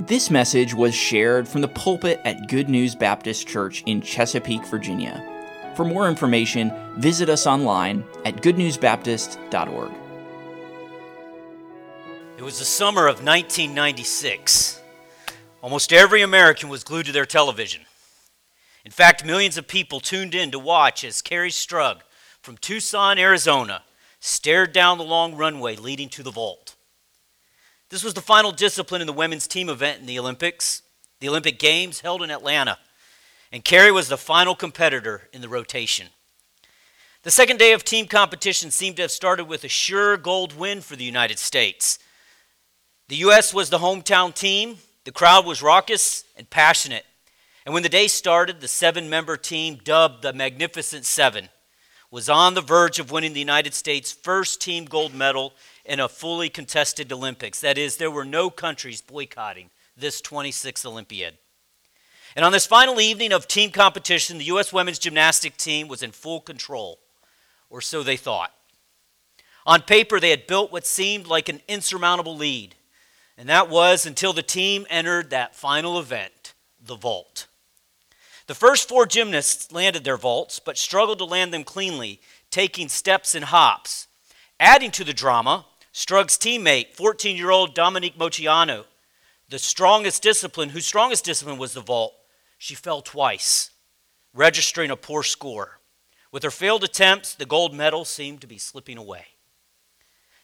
This 0.00 0.30
message 0.30 0.74
was 0.74 0.94
shared 0.94 1.48
from 1.48 1.60
the 1.60 1.66
pulpit 1.66 2.20
at 2.24 2.46
Good 2.46 2.68
News 2.68 2.94
Baptist 2.94 3.48
Church 3.48 3.82
in 3.84 4.00
Chesapeake, 4.00 4.64
Virginia. 4.66 5.24
For 5.74 5.84
more 5.84 6.08
information, 6.08 6.72
visit 6.98 7.28
us 7.28 7.48
online 7.48 8.04
at 8.24 8.36
goodnewsbaptist.org. 8.36 9.90
It 12.36 12.42
was 12.42 12.60
the 12.60 12.64
summer 12.64 13.08
of 13.08 13.24
1996. 13.24 14.80
Almost 15.62 15.92
every 15.92 16.22
American 16.22 16.68
was 16.68 16.84
glued 16.84 17.06
to 17.06 17.12
their 17.12 17.26
television. 17.26 17.82
In 18.84 18.92
fact, 18.92 19.26
millions 19.26 19.58
of 19.58 19.66
people 19.66 19.98
tuned 19.98 20.32
in 20.32 20.52
to 20.52 20.60
watch 20.60 21.02
as 21.02 21.20
Kerri 21.22 21.50
Strug 21.50 22.02
from 22.40 22.56
Tucson, 22.56 23.18
Arizona, 23.18 23.82
stared 24.20 24.72
down 24.72 24.98
the 24.98 25.02
long 25.02 25.34
runway 25.34 25.74
leading 25.74 26.08
to 26.10 26.22
the 26.22 26.30
vault. 26.30 26.76
This 27.90 28.04
was 28.04 28.14
the 28.14 28.20
final 28.20 28.52
discipline 28.52 29.00
in 29.00 29.06
the 29.06 29.12
women's 29.14 29.46
team 29.46 29.70
event 29.70 30.00
in 30.00 30.06
the 30.06 30.18
Olympics, 30.18 30.82
the 31.20 31.28
Olympic 31.28 31.58
Games 31.58 32.00
held 32.00 32.22
in 32.22 32.30
Atlanta, 32.30 32.78
and 33.50 33.64
Kerri 33.64 33.92
was 33.92 34.08
the 34.08 34.18
final 34.18 34.54
competitor 34.54 35.28
in 35.32 35.40
the 35.40 35.48
rotation. 35.48 36.08
The 37.22 37.30
second 37.30 37.58
day 37.58 37.72
of 37.72 37.84
team 37.84 38.06
competition 38.06 38.70
seemed 38.70 38.96
to 38.96 39.02
have 39.02 39.10
started 39.10 39.46
with 39.46 39.64
a 39.64 39.68
sure 39.68 40.18
gold 40.18 40.56
win 40.56 40.82
for 40.82 40.96
the 40.96 41.04
United 41.04 41.38
States. 41.38 41.98
The 43.08 43.16
U.S. 43.16 43.54
was 43.54 43.70
the 43.70 43.78
hometown 43.78 44.34
team, 44.34 44.78
the 45.04 45.12
crowd 45.12 45.46
was 45.46 45.62
raucous 45.62 46.24
and 46.36 46.48
passionate, 46.50 47.06
and 47.64 47.72
when 47.72 47.82
the 47.82 47.88
day 47.88 48.06
started, 48.06 48.60
the 48.60 48.68
seven 48.68 49.08
member 49.08 49.38
team, 49.38 49.80
dubbed 49.82 50.22
the 50.22 50.34
Magnificent 50.34 51.06
Seven, 51.06 51.48
was 52.10 52.28
on 52.28 52.52
the 52.52 52.60
verge 52.60 52.98
of 52.98 53.10
winning 53.10 53.32
the 53.32 53.40
United 53.40 53.72
States' 53.72 54.12
first 54.12 54.60
team 54.60 54.84
gold 54.84 55.14
medal 55.14 55.54
in 55.88 55.98
a 55.98 56.08
fully 56.08 56.50
contested 56.50 57.10
Olympics. 57.10 57.60
That 57.60 57.78
is, 57.78 57.96
there 57.96 58.10
were 58.10 58.26
no 58.26 58.50
countries 58.50 59.00
boycotting 59.00 59.70
this 59.96 60.20
26th 60.20 60.84
Olympiad. 60.86 61.38
And 62.36 62.44
on 62.44 62.52
this 62.52 62.66
final 62.66 63.00
evening 63.00 63.32
of 63.32 63.48
team 63.48 63.70
competition, 63.70 64.38
the 64.38 64.44
U.S. 64.44 64.72
women's 64.72 64.98
gymnastic 64.98 65.56
team 65.56 65.88
was 65.88 66.02
in 66.02 66.12
full 66.12 66.40
control, 66.40 67.00
or 67.70 67.80
so 67.80 68.02
they 68.02 68.18
thought. 68.18 68.52
On 69.66 69.80
paper, 69.80 70.20
they 70.20 70.30
had 70.30 70.46
built 70.46 70.70
what 70.70 70.86
seemed 70.86 71.26
like 71.26 71.48
an 71.48 71.62
insurmountable 71.66 72.36
lead, 72.36 72.76
and 73.36 73.48
that 73.48 73.70
was 73.70 74.04
until 74.04 74.32
the 74.32 74.42
team 74.42 74.86
entered 74.90 75.30
that 75.30 75.56
final 75.56 75.98
event, 75.98 76.52
the 76.84 76.96
vault. 76.96 77.46
The 78.46 78.54
first 78.54 78.88
four 78.88 79.06
gymnasts 79.06 79.72
landed 79.72 80.04
their 80.04 80.16
vaults, 80.16 80.58
but 80.58 80.78
struggled 80.78 81.18
to 81.18 81.24
land 81.24 81.52
them 81.52 81.64
cleanly, 81.64 82.20
taking 82.50 82.88
steps 82.88 83.34
and 83.34 83.46
hops. 83.46 84.06
Adding 84.60 84.90
to 84.92 85.04
the 85.04 85.12
drama, 85.12 85.66
Strug's 85.98 86.38
teammate, 86.38 86.94
14 86.94 87.36
year 87.36 87.50
old 87.50 87.74
Dominique 87.74 88.16
Moceanu, 88.16 88.84
the 89.48 89.58
strongest 89.58 90.22
discipline, 90.22 90.68
whose 90.68 90.86
strongest 90.86 91.24
discipline 91.24 91.58
was 91.58 91.72
the 91.72 91.80
vault, 91.80 92.14
she 92.56 92.76
fell 92.76 93.00
twice, 93.02 93.70
registering 94.32 94.92
a 94.92 94.96
poor 94.96 95.24
score. 95.24 95.80
With 96.30 96.44
her 96.44 96.52
failed 96.52 96.84
attempts, 96.84 97.34
the 97.34 97.46
gold 97.46 97.74
medal 97.74 98.04
seemed 98.04 98.40
to 98.42 98.46
be 98.46 98.58
slipping 98.58 98.96
away. 98.96 99.26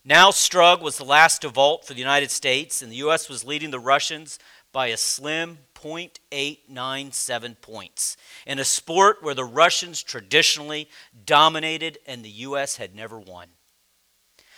Now 0.05 0.33
Strug 0.33 0.83
was 0.83 0.98
the 0.98 1.05
last 1.05 1.42
to 1.42 1.50
vault 1.50 1.86
for 1.86 1.94
the 1.94 2.00
United 2.00 2.33
States, 2.33 2.83
and 2.83 2.91
the 2.91 2.96
U.S. 2.96 3.28
was 3.28 3.44
leading 3.44 3.70
the 3.70 3.78
Russians 3.78 4.41
by 4.72 4.89
a 4.89 4.96
slim 4.96 5.58
0.897 5.77 7.61
points 7.61 8.16
in 8.44 8.58
a 8.58 8.64
sport 8.64 9.22
where 9.22 9.34
the 9.34 9.44
Russians 9.44 10.02
traditionally 10.02 10.89
dominated 11.24 11.98
and 12.08 12.24
the 12.24 12.42
U.S. 12.48 12.74
had 12.74 12.96
never 12.96 13.20
won. 13.20 13.53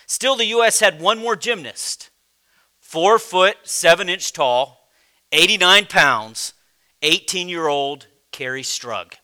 Still, 0.07 0.37
the 0.37 0.47
U.S. 0.47 0.81
had 0.81 1.01
one 1.01 1.19
more 1.19 1.37
gymnast, 1.37 2.11
four 2.79 3.19
foot, 3.19 3.57
seven 3.65 4.09
inch 4.09 4.33
tall, 4.33 4.89
89 5.33 5.87
pounds, 5.87 6.55
18 7.03 7.49
year 7.49 7.67
old 7.67 8.07
Kerri 8.33 8.62
Strug. 8.62 9.15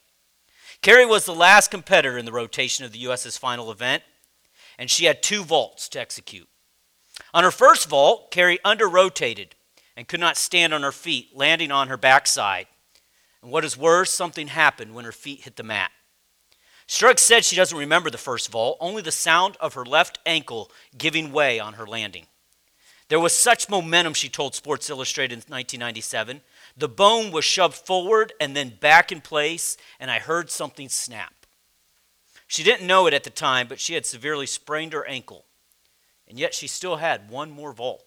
Kerri 0.82 1.08
was 1.08 1.24
the 1.24 1.34
last 1.34 1.70
competitor 1.70 2.18
in 2.18 2.24
the 2.24 2.32
rotation 2.32 2.84
of 2.84 2.92
the 2.92 2.98
U.S.'s 3.00 3.38
final 3.38 3.70
event, 3.70 4.02
and 4.78 4.90
she 4.90 5.04
had 5.04 5.22
two 5.22 5.44
vaults 5.44 5.88
to 5.90 6.00
execute. 6.00 6.48
On 7.32 7.44
her 7.44 7.52
first 7.52 7.88
vault, 7.88 8.32
Kerri 8.32 8.58
under 8.64 8.88
rotated 8.88 9.54
and 9.96 10.08
could 10.08 10.20
not 10.20 10.36
stand 10.36 10.74
on 10.74 10.82
her 10.82 10.92
feet, 10.92 11.30
landing 11.34 11.70
on 11.70 11.88
her 11.88 11.96
backside. 11.96 12.66
And 13.42 13.52
what 13.52 13.64
is 13.64 13.76
worse, 13.76 14.10
something 14.10 14.48
happened 14.48 14.94
when 14.94 15.04
her 15.04 15.12
feet 15.12 15.42
hit 15.42 15.56
the 15.56 15.62
mat. 15.62 15.90
Strug 16.92 17.18
said 17.18 17.42
she 17.42 17.56
doesn't 17.56 17.78
remember 17.78 18.10
the 18.10 18.18
first 18.18 18.50
vault, 18.50 18.76
only 18.78 19.00
the 19.00 19.10
sound 19.10 19.56
of 19.60 19.72
her 19.72 19.84
left 19.84 20.18
ankle 20.26 20.70
giving 20.98 21.32
way 21.32 21.58
on 21.58 21.72
her 21.72 21.86
landing. 21.86 22.26
There 23.08 23.18
was 23.18 23.32
such 23.32 23.70
momentum, 23.70 24.12
she 24.12 24.28
told 24.28 24.54
Sports 24.54 24.90
Illustrated 24.90 25.32
in 25.32 25.38
1997. 25.38 26.42
The 26.76 26.90
bone 26.90 27.32
was 27.32 27.46
shoved 27.46 27.76
forward 27.76 28.34
and 28.38 28.54
then 28.54 28.74
back 28.78 29.10
in 29.10 29.22
place, 29.22 29.78
and 29.98 30.10
I 30.10 30.18
heard 30.18 30.50
something 30.50 30.90
snap. 30.90 31.32
She 32.46 32.62
didn't 32.62 32.86
know 32.86 33.06
it 33.06 33.14
at 33.14 33.24
the 33.24 33.30
time, 33.30 33.68
but 33.68 33.80
she 33.80 33.94
had 33.94 34.04
severely 34.04 34.44
sprained 34.44 34.92
her 34.92 35.08
ankle, 35.08 35.46
and 36.28 36.38
yet 36.38 36.52
she 36.52 36.66
still 36.66 36.96
had 36.96 37.30
one 37.30 37.50
more 37.50 37.72
vault. 37.72 38.04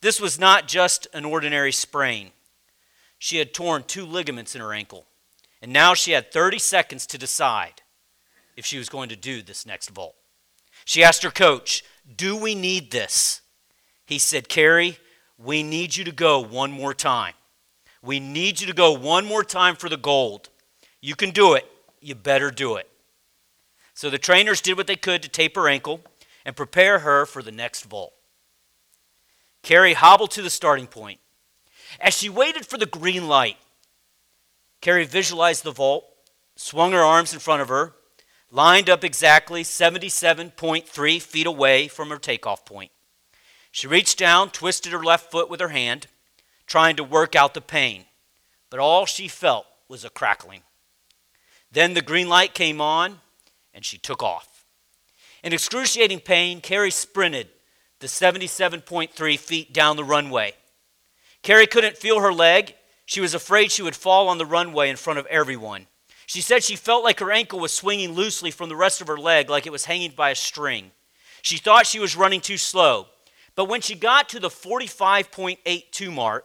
This 0.00 0.18
was 0.18 0.40
not 0.40 0.66
just 0.66 1.08
an 1.12 1.26
ordinary 1.26 1.72
sprain. 1.72 2.30
She 3.18 3.36
had 3.36 3.52
torn 3.52 3.82
two 3.82 4.06
ligaments 4.06 4.54
in 4.54 4.62
her 4.62 4.72
ankle, 4.72 5.04
and 5.66 5.72
now 5.72 5.94
she 5.94 6.12
had 6.12 6.30
30 6.30 6.60
seconds 6.60 7.08
to 7.08 7.18
decide 7.18 7.82
if 8.56 8.64
she 8.64 8.78
was 8.78 8.88
going 8.88 9.08
to 9.08 9.16
do 9.16 9.42
this 9.42 9.66
next 9.66 9.90
vault. 9.90 10.14
She 10.84 11.02
asked 11.02 11.24
her 11.24 11.30
coach, 11.32 11.82
Do 12.14 12.36
we 12.36 12.54
need 12.54 12.92
this? 12.92 13.40
He 14.06 14.20
said, 14.20 14.48
Kerri, 14.48 14.98
we 15.36 15.64
need 15.64 15.96
you 15.96 16.04
to 16.04 16.12
go 16.12 16.38
one 16.38 16.70
more 16.70 16.94
time. 16.94 17.34
We 18.00 18.20
need 18.20 18.60
you 18.60 18.68
to 18.68 18.72
go 18.72 18.92
one 18.92 19.26
more 19.26 19.42
time 19.42 19.74
for 19.74 19.88
the 19.88 19.96
gold. 19.96 20.50
You 21.00 21.16
can 21.16 21.30
do 21.30 21.54
it. 21.54 21.68
You 22.00 22.14
better 22.14 22.52
do 22.52 22.76
it. 22.76 22.88
So 23.92 24.08
the 24.08 24.18
trainers 24.18 24.60
did 24.60 24.76
what 24.76 24.86
they 24.86 24.94
could 24.94 25.20
to 25.24 25.28
tape 25.28 25.56
her 25.56 25.68
ankle 25.68 26.00
and 26.44 26.54
prepare 26.54 27.00
her 27.00 27.26
for 27.26 27.42
the 27.42 27.50
next 27.50 27.86
vault. 27.86 28.12
Kerri 29.64 29.94
hobbled 29.94 30.30
to 30.30 30.42
the 30.42 30.48
starting 30.48 30.86
point. 30.86 31.18
As 31.98 32.16
she 32.16 32.28
waited 32.28 32.66
for 32.66 32.78
the 32.78 32.86
green 32.86 33.26
light, 33.26 33.56
Kerri 34.80 35.06
visualized 35.06 35.64
the 35.64 35.72
vault, 35.72 36.04
swung 36.56 36.92
her 36.92 37.02
arms 37.02 37.32
in 37.32 37.38
front 37.38 37.62
of 37.62 37.68
her, 37.68 37.94
lined 38.50 38.88
up 38.88 39.04
exactly 39.04 39.62
77.3 39.62 41.22
feet 41.22 41.46
away 41.46 41.88
from 41.88 42.10
her 42.10 42.18
takeoff 42.18 42.64
point. 42.64 42.90
She 43.70 43.86
reached 43.86 44.18
down, 44.18 44.50
twisted 44.50 44.92
her 44.92 45.02
left 45.02 45.30
foot 45.30 45.50
with 45.50 45.60
her 45.60 45.68
hand, 45.68 46.06
trying 46.66 46.96
to 46.96 47.04
work 47.04 47.36
out 47.36 47.54
the 47.54 47.60
pain, 47.60 48.06
but 48.70 48.80
all 48.80 49.06
she 49.06 49.28
felt 49.28 49.66
was 49.88 50.04
a 50.04 50.10
crackling. 50.10 50.62
Then 51.70 51.94
the 51.94 52.02
green 52.02 52.28
light 52.28 52.54
came 52.54 52.80
on, 52.80 53.20
and 53.74 53.84
she 53.84 53.98
took 53.98 54.22
off. 54.22 54.64
In 55.42 55.52
excruciating 55.52 56.20
pain, 56.20 56.60
Kerri 56.60 56.90
sprinted 56.90 57.48
the 58.00 58.06
77.3 58.06 59.38
feet 59.38 59.72
down 59.72 59.96
the 59.96 60.04
runway. 60.04 60.54
Kerri 61.42 61.66
couldn't 61.70 61.98
feel 61.98 62.20
her 62.20 62.32
leg. 62.32 62.74
She 63.06 63.20
was 63.20 63.34
afraid 63.34 63.70
she 63.70 63.82
would 63.82 63.96
fall 63.96 64.28
on 64.28 64.38
the 64.38 64.44
runway 64.44 64.90
in 64.90 64.96
front 64.96 65.18
of 65.18 65.26
everyone. 65.26 65.86
She 66.26 66.40
said 66.40 66.64
she 66.64 66.74
felt 66.74 67.04
like 67.04 67.20
her 67.20 67.30
ankle 67.30 67.60
was 67.60 67.72
swinging 67.72 68.12
loosely 68.12 68.50
from 68.50 68.68
the 68.68 68.76
rest 68.76 69.00
of 69.00 69.06
her 69.06 69.16
leg, 69.16 69.48
like 69.48 69.64
it 69.64 69.72
was 69.72 69.84
hanging 69.84 70.10
by 70.10 70.30
a 70.30 70.34
string. 70.34 70.90
She 71.40 71.56
thought 71.56 71.86
she 71.86 72.00
was 72.00 72.16
running 72.16 72.40
too 72.40 72.56
slow. 72.56 73.06
But 73.54 73.66
when 73.66 73.80
she 73.80 73.94
got 73.94 74.28
to 74.30 74.40
the 74.40 74.50
45.82 74.50 76.12
mark, 76.12 76.44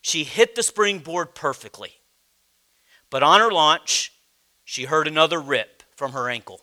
she 0.00 0.22
hit 0.22 0.54
the 0.54 0.62
springboard 0.62 1.34
perfectly. 1.34 1.92
But 3.10 3.24
on 3.24 3.40
her 3.40 3.50
launch, 3.50 4.12
she 4.64 4.84
heard 4.84 5.08
another 5.08 5.40
rip 5.40 5.82
from 5.96 6.12
her 6.12 6.30
ankle. 6.30 6.60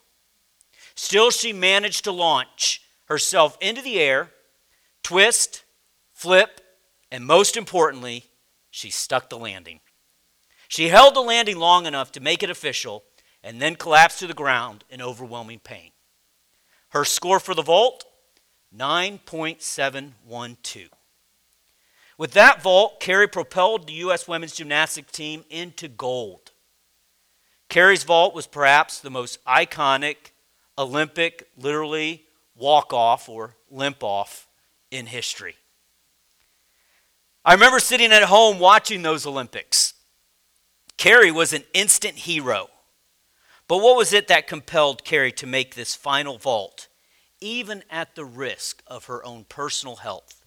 Still, 0.95 1.31
she 1.31 1.51
managed 1.51 2.05
to 2.05 2.11
launch 2.11 2.81
herself 3.05 3.57
into 3.59 3.81
the 3.81 3.99
air, 3.99 4.31
twist, 5.03 5.63
flip, 6.13 6.61
and 7.11 7.25
most 7.25 7.57
importantly, 7.57 8.30
she 8.71 8.89
stuck 8.89 9.29
the 9.29 9.37
landing. 9.37 9.81
She 10.67 10.87
held 10.87 11.13
the 11.13 11.21
landing 11.21 11.57
long 11.57 11.85
enough 11.85 12.11
to 12.13 12.19
make 12.19 12.41
it 12.41 12.49
official 12.49 13.03
and 13.43 13.61
then 13.61 13.75
collapsed 13.75 14.19
to 14.19 14.27
the 14.27 14.33
ground 14.33 14.83
in 14.89 15.01
overwhelming 15.01 15.59
pain. 15.59 15.91
Her 16.89 17.05
score 17.05 17.39
for 17.39 17.53
the 17.53 17.61
vault 17.61 18.05
9.712. 18.75 20.89
With 22.17 22.31
that 22.31 22.61
vault, 22.61 23.01
Kerri 23.01 23.31
propelled 23.31 23.87
the 23.87 23.93
U.S. 23.93 24.27
women's 24.27 24.55
gymnastics 24.55 25.11
team 25.11 25.43
into 25.49 25.87
gold. 25.87 26.51
Kerri's 27.69 28.03
vault 28.03 28.35
was 28.35 28.47
perhaps 28.47 28.99
the 28.99 29.09
most 29.09 29.43
iconic 29.45 30.31
Olympic, 30.77 31.49
literally 31.57 32.25
walk 32.55 32.93
off 32.93 33.27
or 33.27 33.55
limp 33.69 34.03
off 34.03 34.47
in 34.89 35.07
history. 35.07 35.55
I 37.43 37.53
remember 37.53 37.79
sitting 37.79 38.11
at 38.11 38.23
home 38.23 38.59
watching 38.59 39.01
those 39.01 39.25
Olympics. 39.25 39.95
Kerri 40.97 41.31
was 41.31 41.53
an 41.53 41.63
instant 41.73 42.15
hero. 42.15 42.69
But 43.67 43.77
what 43.77 43.97
was 43.97 44.13
it 44.13 44.27
that 44.27 44.47
compelled 44.47 45.03
Kerri 45.03 45.31
to 45.37 45.47
make 45.47 45.73
this 45.73 45.95
final 45.95 46.37
vault, 46.37 46.87
even 47.39 47.83
at 47.89 48.15
the 48.15 48.25
risk 48.25 48.83
of 48.85 49.05
her 49.05 49.25
own 49.25 49.45
personal 49.45 49.97
health? 49.97 50.45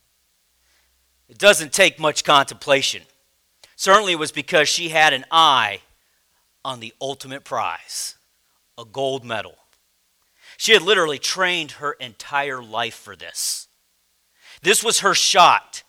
It 1.29 1.39
doesn't 1.39 1.73
take 1.73 1.99
much 1.99 2.23
contemplation. 2.23 3.03
Certainly, 3.77 4.13
it 4.13 4.19
was 4.19 4.31
because 4.31 4.69
she 4.69 4.91
had 4.91 5.13
an 5.13 5.25
eye 5.31 5.81
on 6.65 6.81
the 6.81 6.93
ultimate 7.01 7.45
prize 7.45 8.17
a 8.77 8.85
gold 8.85 9.25
medal. 9.25 9.55
She 10.57 10.73
had 10.73 10.83
literally 10.83 11.19
trained 11.19 11.73
her 11.73 11.93
entire 11.93 12.61
life 12.61 12.95
for 12.95 13.15
this. 13.15 13.69
This 14.63 14.83
was 14.83 15.01
her 15.01 15.15
shot 15.15 15.84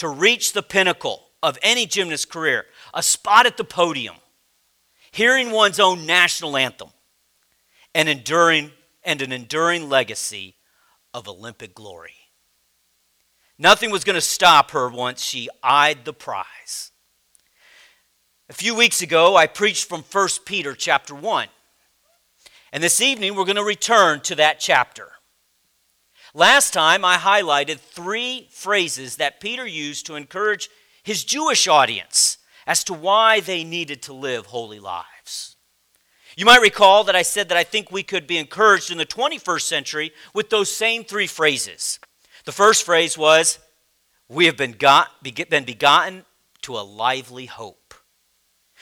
to 0.00 0.08
reach 0.08 0.54
the 0.54 0.62
pinnacle 0.62 1.28
of 1.42 1.58
any 1.62 1.84
gymnast 1.84 2.30
career, 2.30 2.64
a 2.94 3.02
spot 3.02 3.44
at 3.44 3.58
the 3.58 3.64
podium, 3.64 4.16
hearing 5.10 5.50
one's 5.50 5.78
own 5.78 6.06
national 6.06 6.56
anthem, 6.56 6.88
and 7.94 8.08
enduring 8.08 8.70
and 9.02 9.20
an 9.20 9.30
enduring 9.30 9.90
legacy 9.90 10.56
of 11.12 11.28
Olympic 11.28 11.74
glory. 11.74 12.14
Nothing 13.58 13.90
was 13.90 14.04
going 14.04 14.14
to 14.14 14.22
stop 14.22 14.70
her 14.70 14.88
once 14.88 15.22
she 15.22 15.50
eyed 15.62 16.06
the 16.06 16.14
prize. 16.14 16.92
A 18.48 18.54
few 18.54 18.74
weeks 18.74 19.02
ago, 19.02 19.36
I 19.36 19.46
preached 19.46 19.86
from 19.86 20.02
1 20.02 20.28
Peter 20.46 20.74
chapter 20.74 21.14
1. 21.14 21.48
And 22.72 22.82
this 22.82 23.02
evening, 23.02 23.34
we're 23.34 23.44
going 23.44 23.56
to 23.56 23.64
return 23.64 24.20
to 24.22 24.34
that 24.36 24.60
chapter. 24.60 25.08
Last 26.34 26.72
time, 26.72 27.04
I 27.04 27.16
highlighted 27.16 27.80
three 27.80 28.46
phrases 28.50 29.16
that 29.16 29.40
Peter 29.40 29.66
used 29.66 30.06
to 30.06 30.14
encourage 30.14 30.70
his 31.02 31.24
Jewish 31.24 31.66
audience 31.66 32.38
as 32.66 32.84
to 32.84 32.94
why 32.94 33.40
they 33.40 33.64
needed 33.64 34.02
to 34.02 34.12
live 34.12 34.46
holy 34.46 34.78
lives. 34.78 35.56
You 36.36 36.44
might 36.44 36.62
recall 36.62 37.02
that 37.04 37.16
I 37.16 37.22
said 37.22 37.48
that 37.48 37.58
I 37.58 37.64
think 37.64 37.90
we 37.90 38.04
could 38.04 38.26
be 38.26 38.38
encouraged 38.38 38.92
in 38.92 38.98
the 38.98 39.06
21st 39.06 39.62
century 39.62 40.12
with 40.32 40.50
those 40.50 40.74
same 40.74 41.02
three 41.02 41.26
phrases. 41.26 41.98
The 42.44 42.52
first 42.52 42.84
phrase 42.84 43.18
was, 43.18 43.58
We 44.28 44.46
have 44.46 44.56
been, 44.56 44.72
got, 44.72 45.08
been 45.22 45.64
begotten 45.64 46.24
to 46.62 46.76
a 46.76 46.80
lively 46.80 47.46
hope. 47.46 47.94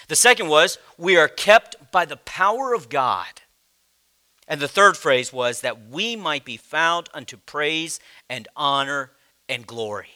The 0.08 0.16
second 0.16 0.48
was, 0.48 0.78
We 0.98 1.16
are 1.16 1.28
kept 1.28 1.90
by 1.90 2.04
the 2.04 2.18
power 2.18 2.74
of 2.74 2.90
God. 2.90 3.40
And 4.48 4.60
the 4.60 4.66
third 4.66 4.96
phrase 4.96 5.32
was, 5.32 5.60
That 5.60 5.88
we 5.88 6.16
might 6.16 6.44
be 6.44 6.56
found 6.56 7.08
unto 7.14 7.36
praise 7.36 8.00
and 8.28 8.48
honor 8.56 9.12
and 9.48 9.66
glory. 9.66 10.08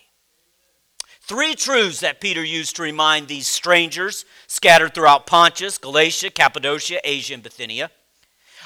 Three 1.20 1.55
truths 1.55 2.00
that 2.00 2.20
Peter 2.20 2.43
used 2.43 2.75
to 2.76 2.82
remind 2.82 3.29
these 3.29 3.46
strangers 3.46 4.25
scattered 4.49 4.94
throughout 4.94 5.26
Pontus, 5.26 5.79
Galatia, 5.79 6.31
Cappadocia, 6.31 6.99
Asia, 7.05 7.34
and 7.34 7.43
Bithynia 7.43 7.90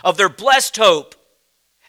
of 0.02 0.16
their 0.16 0.28
blessed 0.28 0.76
hope. 0.76 1.14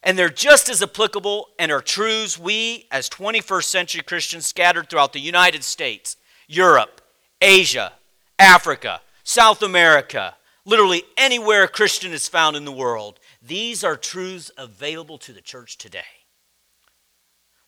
And 0.04 0.18
they're 0.18 0.30
just 0.30 0.70
as 0.70 0.84
applicable 0.84 1.50
and 1.58 1.72
are 1.72 1.82
truths 1.82 2.38
we, 2.38 2.86
as 2.92 3.10
21st 3.10 3.64
century 3.64 4.02
Christians 4.04 4.46
scattered 4.46 4.90
throughout 4.90 5.14
the 5.14 5.20
United 5.20 5.64
States, 5.64 6.18
Europe, 6.48 7.02
Asia, 7.42 7.94
Africa, 8.38 9.02
South 9.24 9.62
America, 9.62 10.36
literally 10.66 11.04
anywhere 11.18 11.64
a 11.64 11.68
Christian 11.68 12.12
is 12.12 12.28
found 12.28 12.56
in 12.56 12.66
the 12.66 12.72
world. 12.72 13.20
These 13.48 13.86
are 13.86 13.96
truths 13.96 14.52
available 14.58 15.18
to 15.20 15.32
the 15.32 15.40
church 15.40 15.78
today. 15.78 16.02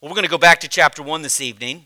Well, 0.02 0.10
we're 0.10 0.16
going 0.16 0.26
to 0.26 0.30
go 0.30 0.38
back 0.38 0.60
to 0.60 0.68
chapter 0.68 1.02
1 1.02 1.22
this 1.22 1.40
evening. 1.40 1.86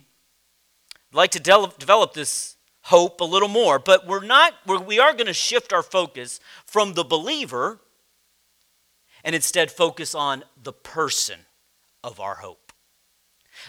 I'd 1.11 1.15
like 1.15 1.29
to 1.31 1.39
de- 1.39 1.71
develop 1.77 2.13
this 2.13 2.55
hope 2.81 3.21
a 3.21 3.23
little 3.23 3.47
more, 3.47 3.77
but 3.77 4.07
we're 4.07 4.25
not, 4.25 4.55
we're, 4.65 4.79
we 4.79 4.99
are 4.99 5.13
going 5.13 5.27
to 5.27 5.33
shift 5.33 5.71
our 5.71 5.83
focus 5.83 6.39
from 6.65 6.93
the 6.93 7.03
believer 7.03 7.79
and 9.23 9.35
instead 9.35 9.69
focus 9.69 10.15
on 10.15 10.43
the 10.61 10.73
person 10.73 11.41
of 12.03 12.19
our 12.19 12.35
hope. 12.35 12.73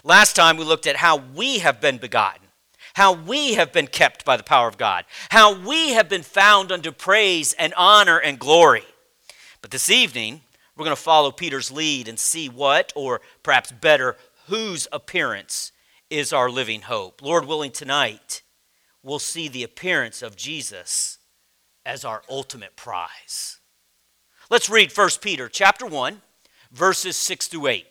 Last 0.05 0.35
time 0.35 0.57
we 0.57 0.65
looked 0.65 0.87
at 0.87 0.97
how 0.97 1.19
we 1.19 1.59
have 1.59 1.83
been 1.83 1.99
begotten, 1.99 2.49
how 2.95 3.13
we 3.13 3.55
have 3.55 3.75
been 3.75 3.89
kept 3.89 4.25
by 4.25 4.39
the 4.39 4.43
power 4.43 4.69
of 4.69 4.79
God, 4.79 5.05
how 5.29 5.55
we 5.55 5.93
have 5.93 6.09
been 6.09 6.23
found 6.23 6.73
unto 6.73 6.93
praise 6.93 7.53
and 7.59 7.75
honor 7.77 8.19
and 8.19 8.39
glory. 8.39 8.85
But 9.65 9.71
this 9.71 9.89
evening, 9.89 10.43
we're 10.77 10.85
going 10.85 10.95
to 10.95 11.03
follow 11.03 11.31
Peter's 11.31 11.73
lead 11.73 12.07
and 12.07 12.19
see 12.19 12.51
what, 12.51 12.93
or 12.95 13.23
perhaps 13.43 13.73
better, 13.73 14.19
whose 14.49 14.87
appearance 14.93 15.73
is 16.11 16.35
our 16.35 16.51
living 16.51 16.83
hope. 16.83 17.23
Lord 17.23 17.47
willing, 17.47 17.71
tonight 17.71 18.43
we'll 19.03 19.19
see 19.19 19.49
the 19.49 19.63
appearance 19.63 20.21
of 20.21 20.37
Jesus 20.37 21.17
as 21.87 22.05
our 22.05 22.23
ultimate 22.29 22.77
prize. 22.77 23.61
Let's 24.51 24.69
read 24.69 24.95
1 24.95 25.09
Peter 25.23 25.49
chapter 25.49 25.87
1, 25.87 26.21
verses 26.71 27.17
6 27.17 27.47
through 27.47 27.69
8. 27.69 27.87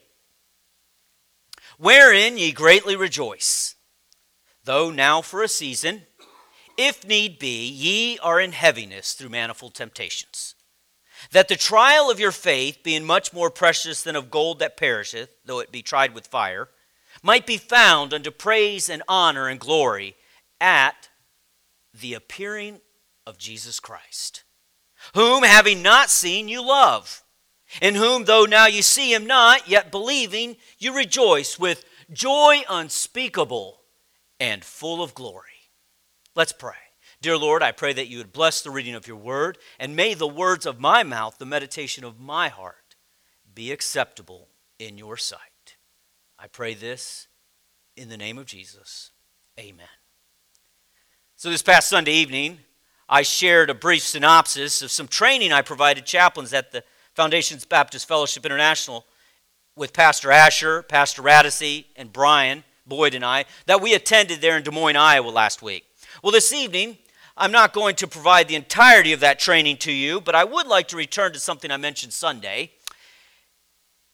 Wherein 1.80 2.38
ye 2.38 2.52
greatly 2.52 2.96
rejoice, 2.96 3.74
though 4.64 4.92
now 4.92 5.24
for 5.24 5.42
a 5.42 5.48
season, 5.48 6.04
if 6.78 7.04
need 7.04 7.40
be, 7.40 7.68
ye 7.68 8.20
are 8.20 8.40
in 8.40 8.52
heaviness 8.52 9.14
through 9.14 9.30
manifold 9.30 9.74
temptations. 9.74 10.54
That 11.32 11.48
the 11.48 11.56
trial 11.56 12.12
of 12.12 12.20
your 12.20 12.32
faith, 12.32 12.80
being 12.84 13.04
much 13.04 13.34
more 13.34 13.50
precious 13.50 14.04
than 14.04 14.16
of 14.16 14.30
gold 14.32 14.60
that 14.60 14.78
perisheth, 14.78 15.30
though 15.46 15.60
it 15.60 15.72
be 15.72 15.82
tried 15.82 16.14
with 16.14 16.28
fire, 16.28 16.70
might 17.22 17.46
be 17.46 17.58
found 17.58 18.14
unto 18.14 18.32
praise 18.32 18.90
and 18.90 19.04
honor 19.08 19.48
and 19.48 19.60
glory 19.60 20.16
at 20.60 21.10
the 21.94 22.14
appearing 22.14 22.82
of 23.26 23.38
Jesus 23.38 23.80
Christ, 23.80 24.44
whom 25.14 25.44
having 25.44 25.82
not 25.82 26.10
seen 26.10 26.48
you 26.48 26.66
love, 26.66 27.24
in 27.82 27.96
whom 27.96 28.26
though 28.26 28.46
now 28.46 28.68
you 28.68 28.82
see 28.82 29.14
him 29.14 29.26
not, 29.26 29.68
yet 29.70 29.92
believing 29.92 30.58
you 30.78 30.96
rejoice 30.96 31.58
with 31.58 31.86
joy 32.12 32.64
unspeakable 32.70 33.82
and 34.40 34.64
full 34.64 35.02
of 35.02 35.14
glory. 35.14 35.50
Let's 36.36 36.54
pray. 36.54 36.83
Dear 37.24 37.38
Lord, 37.38 37.64
I 37.64 37.72
pray 37.72 37.94
that 37.94 38.10
you 38.10 38.18
would 38.18 38.34
bless 38.34 38.62
the 38.62 38.70
reading 38.70 38.96
of 38.96 39.08
your 39.08 39.16
word, 39.16 39.58
and 39.80 39.96
may 39.96 40.14
the 40.14 40.28
words 40.28 40.66
of 40.66 40.82
my 40.82 41.04
mouth, 41.04 41.38
the 41.38 41.46
meditation 41.46 42.04
of 42.04 42.20
my 42.20 42.50
heart, 42.50 42.98
be 43.56 43.72
acceptable 43.72 44.50
in 44.78 44.98
your 44.98 45.16
sight. 45.16 45.78
I 46.38 46.48
pray 46.48 46.74
this 46.74 47.30
in 47.96 48.10
the 48.10 48.18
name 48.18 48.38
of 48.38 48.46
Jesus. 48.46 49.12
Amen. 49.58 49.88
So, 51.38 51.50
this 51.50 51.62
past 51.62 51.88
Sunday 51.88 52.12
evening, 52.12 52.60
I 53.08 53.22
shared 53.22 53.70
a 53.70 53.74
brief 53.74 54.04
synopsis 54.04 54.82
of 54.82 54.92
some 54.92 55.08
training 55.08 55.54
I 55.54 55.62
provided 55.62 56.06
chaplains 56.06 56.54
at 56.54 56.74
the 56.74 56.84
Foundations 57.14 57.64
Baptist 57.64 58.06
Fellowship 58.06 58.46
International 58.46 59.06
with 59.78 59.94
Pastor 59.94 60.30
Asher, 60.30 60.84
Pastor 60.84 61.22
Radisey, 61.22 61.86
and 61.96 62.12
Brian 62.12 62.66
Boyd 62.86 63.16
and 63.16 63.24
I 63.24 63.46
that 63.66 63.80
we 63.80 63.94
attended 63.94 64.42
there 64.42 64.58
in 64.58 64.64
Des 64.64 64.72
Moines, 64.72 64.98
Iowa 64.98 65.30
last 65.30 65.62
week. 65.62 65.86
Well, 66.22 66.34
this 66.34 66.52
evening, 66.52 66.98
I'm 67.36 67.52
not 67.52 67.74
going 67.74 67.96
to 67.96 68.08
provide 68.08 68.48
the 68.48 68.56
entirety 68.56 69.12
of 69.12 69.20
that 69.22 69.40
training 69.40 69.78
to 69.78 69.92
you, 69.92 70.22
but 70.22 70.36
I 70.36 70.44
would 70.44 70.68
like 70.68 70.88
to 70.90 70.98
return 70.98 71.34
to 71.34 71.40
something 71.40 71.72
I 71.72 71.78
mentioned 71.78 72.14
Sunday 72.14 72.72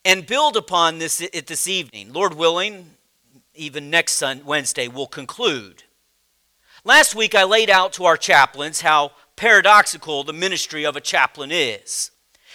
and 0.04 0.26
build 0.26 0.56
upon 0.56 0.98
this 0.98 1.18
this 1.18 1.68
evening. 1.68 2.14
Lord 2.14 2.34
willing, 2.34 2.92
even 3.54 3.90
next 3.90 4.22
Wednesday, 4.44 4.88
we'll 4.88 5.06
conclude. 5.06 5.82
Last 6.82 7.14
week, 7.14 7.34
I 7.34 7.44
laid 7.44 7.68
out 7.68 7.92
to 7.94 8.06
our 8.06 8.16
chaplains 8.16 8.80
how 8.80 9.12
paradoxical 9.36 10.24
the 10.24 10.32
ministry 10.32 10.84
of 10.86 10.96
a 10.96 11.00
chaplain 11.00 11.50
is. 11.52 12.10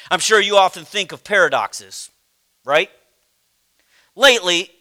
I'm 0.10 0.20
sure 0.20 0.42
you 0.42 0.58
often 0.58 0.84
think 0.84 1.12
of 1.12 1.24
paradoxes, 1.24 2.10
right? 2.64 2.90
Lately, 4.16 4.72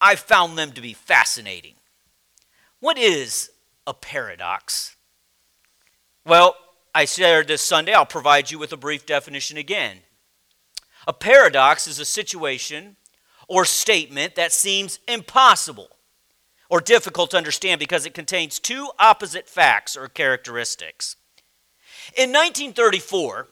I've 0.00 0.20
found 0.20 0.56
them 0.56 0.72
to 0.72 0.80
be 0.80 0.94
fascinating. 0.94 1.74
What 2.80 2.96
is 2.96 3.50
a 3.86 3.92
paradox? 3.92 4.95
Well, 6.26 6.56
I 6.92 7.04
shared 7.04 7.46
this 7.46 7.62
Sunday. 7.62 7.92
I'll 7.92 8.04
provide 8.04 8.50
you 8.50 8.58
with 8.58 8.72
a 8.72 8.76
brief 8.76 9.06
definition 9.06 9.56
again. 9.56 9.98
A 11.06 11.12
paradox 11.12 11.86
is 11.86 12.00
a 12.00 12.04
situation 12.04 12.96
or 13.46 13.64
statement 13.64 14.34
that 14.34 14.50
seems 14.50 14.98
impossible 15.06 15.88
or 16.68 16.80
difficult 16.80 17.30
to 17.30 17.36
understand 17.36 17.78
because 17.78 18.06
it 18.06 18.14
contains 18.14 18.58
two 18.58 18.90
opposite 18.98 19.48
facts 19.48 19.96
or 19.96 20.08
characteristics. 20.08 21.14
In 22.16 22.30
1934, 22.30 23.46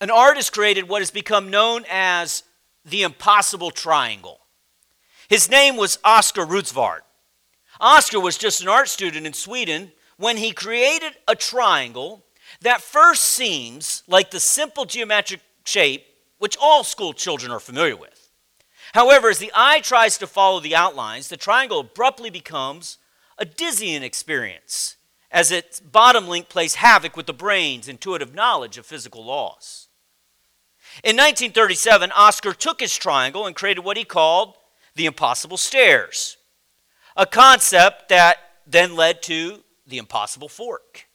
an 0.00 0.10
artist 0.10 0.54
created 0.54 0.88
what 0.88 1.02
has 1.02 1.10
become 1.10 1.50
known 1.50 1.84
as 1.90 2.42
the 2.86 3.02
impossible 3.02 3.70
triangle. 3.70 4.40
His 5.28 5.50
name 5.50 5.76
was 5.76 5.98
Oscar 6.04 6.46
Reuterswärd. 6.46 7.00
Oscar 7.80 8.18
was 8.18 8.38
just 8.38 8.62
an 8.62 8.68
art 8.68 8.88
student 8.88 9.26
in 9.26 9.34
Sweden 9.34 9.92
when 10.18 10.36
he 10.36 10.52
created 10.52 11.14
a 11.26 11.34
triangle 11.34 12.24
that 12.60 12.82
first 12.82 13.22
seems 13.22 14.02
like 14.06 14.30
the 14.30 14.40
simple 14.40 14.84
geometric 14.84 15.40
shape 15.64 16.04
which 16.38 16.56
all 16.60 16.84
school 16.84 17.12
children 17.12 17.50
are 17.50 17.60
familiar 17.60 17.96
with. 17.96 18.30
However, 18.94 19.28
as 19.28 19.38
the 19.38 19.52
eye 19.54 19.80
tries 19.80 20.18
to 20.18 20.26
follow 20.26 20.60
the 20.60 20.74
outlines, 20.74 21.28
the 21.28 21.36
triangle 21.36 21.80
abruptly 21.80 22.30
becomes 22.30 22.98
a 23.38 23.44
dizzying 23.44 24.02
experience 24.02 24.96
as 25.30 25.50
its 25.52 25.78
bottom 25.78 26.26
link 26.26 26.48
plays 26.48 26.76
havoc 26.76 27.16
with 27.16 27.26
the 27.26 27.32
brain's 27.34 27.88
intuitive 27.88 28.34
knowledge 28.34 28.78
of 28.78 28.86
physical 28.86 29.24
laws. 29.24 29.88
In 31.04 31.16
1937, 31.16 32.10
Oscar 32.12 32.52
took 32.54 32.80
his 32.80 32.96
triangle 32.96 33.46
and 33.46 33.54
created 33.54 33.84
what 33.84 33.98
he 33.98 34.04
called 34.04 34.54
the 34.94 35.06
impossible 35.06 35.58
stairs. 35.58 36.38
a 37.18 37.26
concept 37.26 38.08
that 38.08 38.38
then 38.64 38.94
led 38.94 39.20
to 39.24 39.62
the 39.88 39.98
impossible 39.98 40.48
fork. 40.48 41.06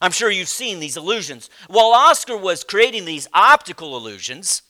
I'm 0.00 0.12
sure 0.12 0.30
you've 0.30 0.48
seen 0.48 0.80
these 0.80 0.96
illusions. 0.96 1.48
While 1.68 1.92
Oscar 1.92 2.36
was 2.36 2.64
creating 2.64 3.04
these 3.04 3.28
optical 3.32 3.96
illusions, 3.96 4.62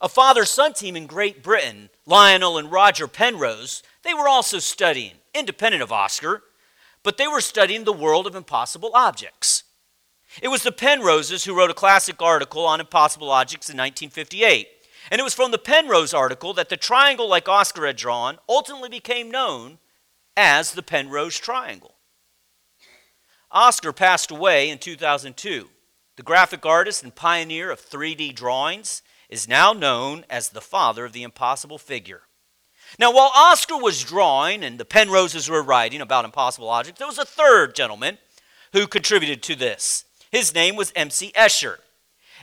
a 0.00 0.08
father 0.08 0.44
son 0.44 0.72
team 0.72 0.96
in 0.96 1.06
Great 1.06 1.42
Britain, 1.42 1.90
Lionel 2.06 2.58
and 2.58 2.70
Roger 2.70 3.06
Penrose, 3.06 3.82
they 4.02 4.14
were 4.14 4.28
also 4.28 4.58
studying, 4.58 5.14
independent 5.32 5.82
of 5.82 5.92
Oscar, 5.92 6.42
but 7.02 7.16
they 7.16 7.28
were 7.28 7.40
studying 7.40 7.84
the 7.84 7.92
world 7.92 8.26
of 8.26 8.34
impossible 8.34 8.90
objects. 8.94 9.62
It 10.42 10.48
was 10.48 10.62
the 10.62 10.72
Penroses 10.72 11.44
who 11.44 11.56
wrote 11.56 11.70
a 11.70 11.74
classic 11.74 12.20
article 12.20 12.66
on 12.66 12.80
impossible 12.80 13.30
objects 13.30 13.68
in 13.68 13.76
1958. 13.76 14.68
And 15.10 15.20
it 15.20 15.24
was 15.24 15.34
from 15.34 15.50
the 15.50 15.58
Penrose 15.58 16.14
article 16.14 16.54
that 16.54 16.70
the 16.70 16.76
triangle, 16.76 17.28
like 17.28 17.48
Oscar 17.48 17.86
had 17.86 17.96
drawn, 17.96 18.38
ultimately 18.48 18.88
became 18.88 19.30
known 19.30 19.78
as 20.36 20.72
the 20.72 20.82
Penrose 20.82 21.38
Triangle. 21.38 21.93
Oscar 23.54 23.92
passed 23.92 24.30
away 24.32 24.68
in 24.68 24.78
2002. 24.78 25.70
The 26.16 26.22
graphic 26.22 26.66
artist 26.66 27.02
and 27.02 27.14
pioneer 27.14 27.70
of 27.70 27.80
3D 27.80 28.34
drawings 28.34 29.02
is 29.28 29.48
now 29.48 29.72
known 29.72 30.24
as 30.28 30.48
the 30.48 30.60
father 30.60 31.04
of 31.04 31.12
the 31.12 31.22
impossible 31.22 31.78
figure. 31.78 32.22
Now, 32.98 33.12
while 33.12 33.30
Oscar 33.34 33.76
was 33.76 34.02
drawing 34.04 34.62
and 34.62 34.78
the 34.78 34.84
Penroses 34.84 35.48
were 35.48 35.62
writing 35.62 36.00
about 36.00 36.24
impossible 36.24 36.68
objects, 36.68 36.98
there 36.98 37.08
was 37.08 37.18
a 37.18 37.24
third 37.24 37.74
gentleman 37.74 38.18
who 38.72 38.86
contributed 38.86 39.42
to 39.44 39.54
this. 39.54 40.04
His 40.30 40.54
name 40.54 40.76
was 40.76 40.92
M.C. 40.94 41.32
Escher. 41.36 41.78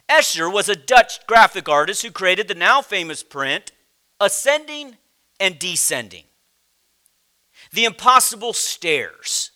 Escher 0.10 0.52
was 0.52 0.68
a 0.68 0.76
Dutch 0.76 1.26
graphic 1.28 1.70
artist 1.70 2.02
who 2.02 2.12
created 2.12 2.48
the 2.48 2.56
now 2.56 2.82
famous 2.82 3.24
print 3.24 3.72
Ascending 4.20 4.98
and 5.40 5.60
Descending. 5.60 6.26
The 7.72 7.86
Impossible 7.86 8.54
Stairs, 8.54 9.51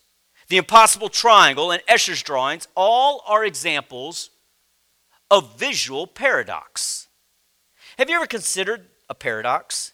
the 0.47 0.57
Impossible 0.57 1.09
Triangle, 1.09 1.71
and 1.71 1.81
Escher's 1.87 2.21
drawings 2.21 2.67
all 2.75 3.23
are 3.27 3.43
examples 3.43 4.29
of 5.31 5.57
visual 5.57 6.05
paradox. 6.07 7.07
Have 7.97 8.09
you 8.09 8.15
ever 8.15 8.27
considered 8.27 8.87
a 9.09 9.15
paradox? 9.15 9.93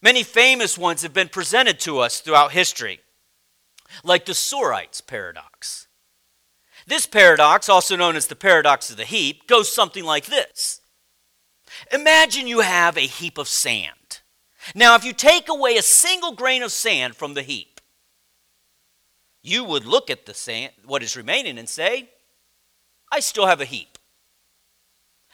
Many 0.00 0.22
famous 0.22 0.78
ones 0.78 1.02
have 1.02 1.12
been 1.12 1.28
presented 1.28 1.80
to 1.80 1.98
us 1.98 2.20
throughout 2.20 2.52
history, 2.52 3.00
like 4.04 4.24
the 4.24 4.34
Sorites 4.34 5.00
paradox. 5.00 5.86
This 6.86 7.06
paradox, 7.06 7.68
also 7.68 7.96
known 7.96 8.16
as 8.16 8.28
the 8.28 8.36
paradox 8.36 8.90
of 8.90 8.96
the 8.96 9.04
heap, 9.04 9.46
goes 9.46 9.72
something 9.72 10.04
like 10.04 10.26
this 10.26 10.80
Imagine 11.92 12.46
you 12.46 12.60
have 12.60 12.96
a 12.96 13.02
heap 13.02 13.38
of 13.38 13.48
sand. 13.48 14.20
Now, 14.74 14.94
if 14.94 15.04
you 15.04 15.12
take 15.12 15.48
away 15.48 15.76
a 15.76 15.82
single 15.82 16.32
grain 16.32 16.62
of 16.62 16.72
sand 16.72 17.16
from 17.16 17.34
the 17.34 17.42
heap, 17.42 17.77
you 19.48 19.64
would 19.64 19.84
look 19.84 20.10
at 20.10 20.26
the 20.26 20.34
sand, 20.34 20.72
what 20.84 21.02
is 21.02 21.16
remaining, 21.16 21.58
and 21.58 21.68
say, 21.68 22.10
I 23.10 23.20
still 23.20 23.46
have 23.46 23.60
a 23.60 23.64
heap. 23.64 23.98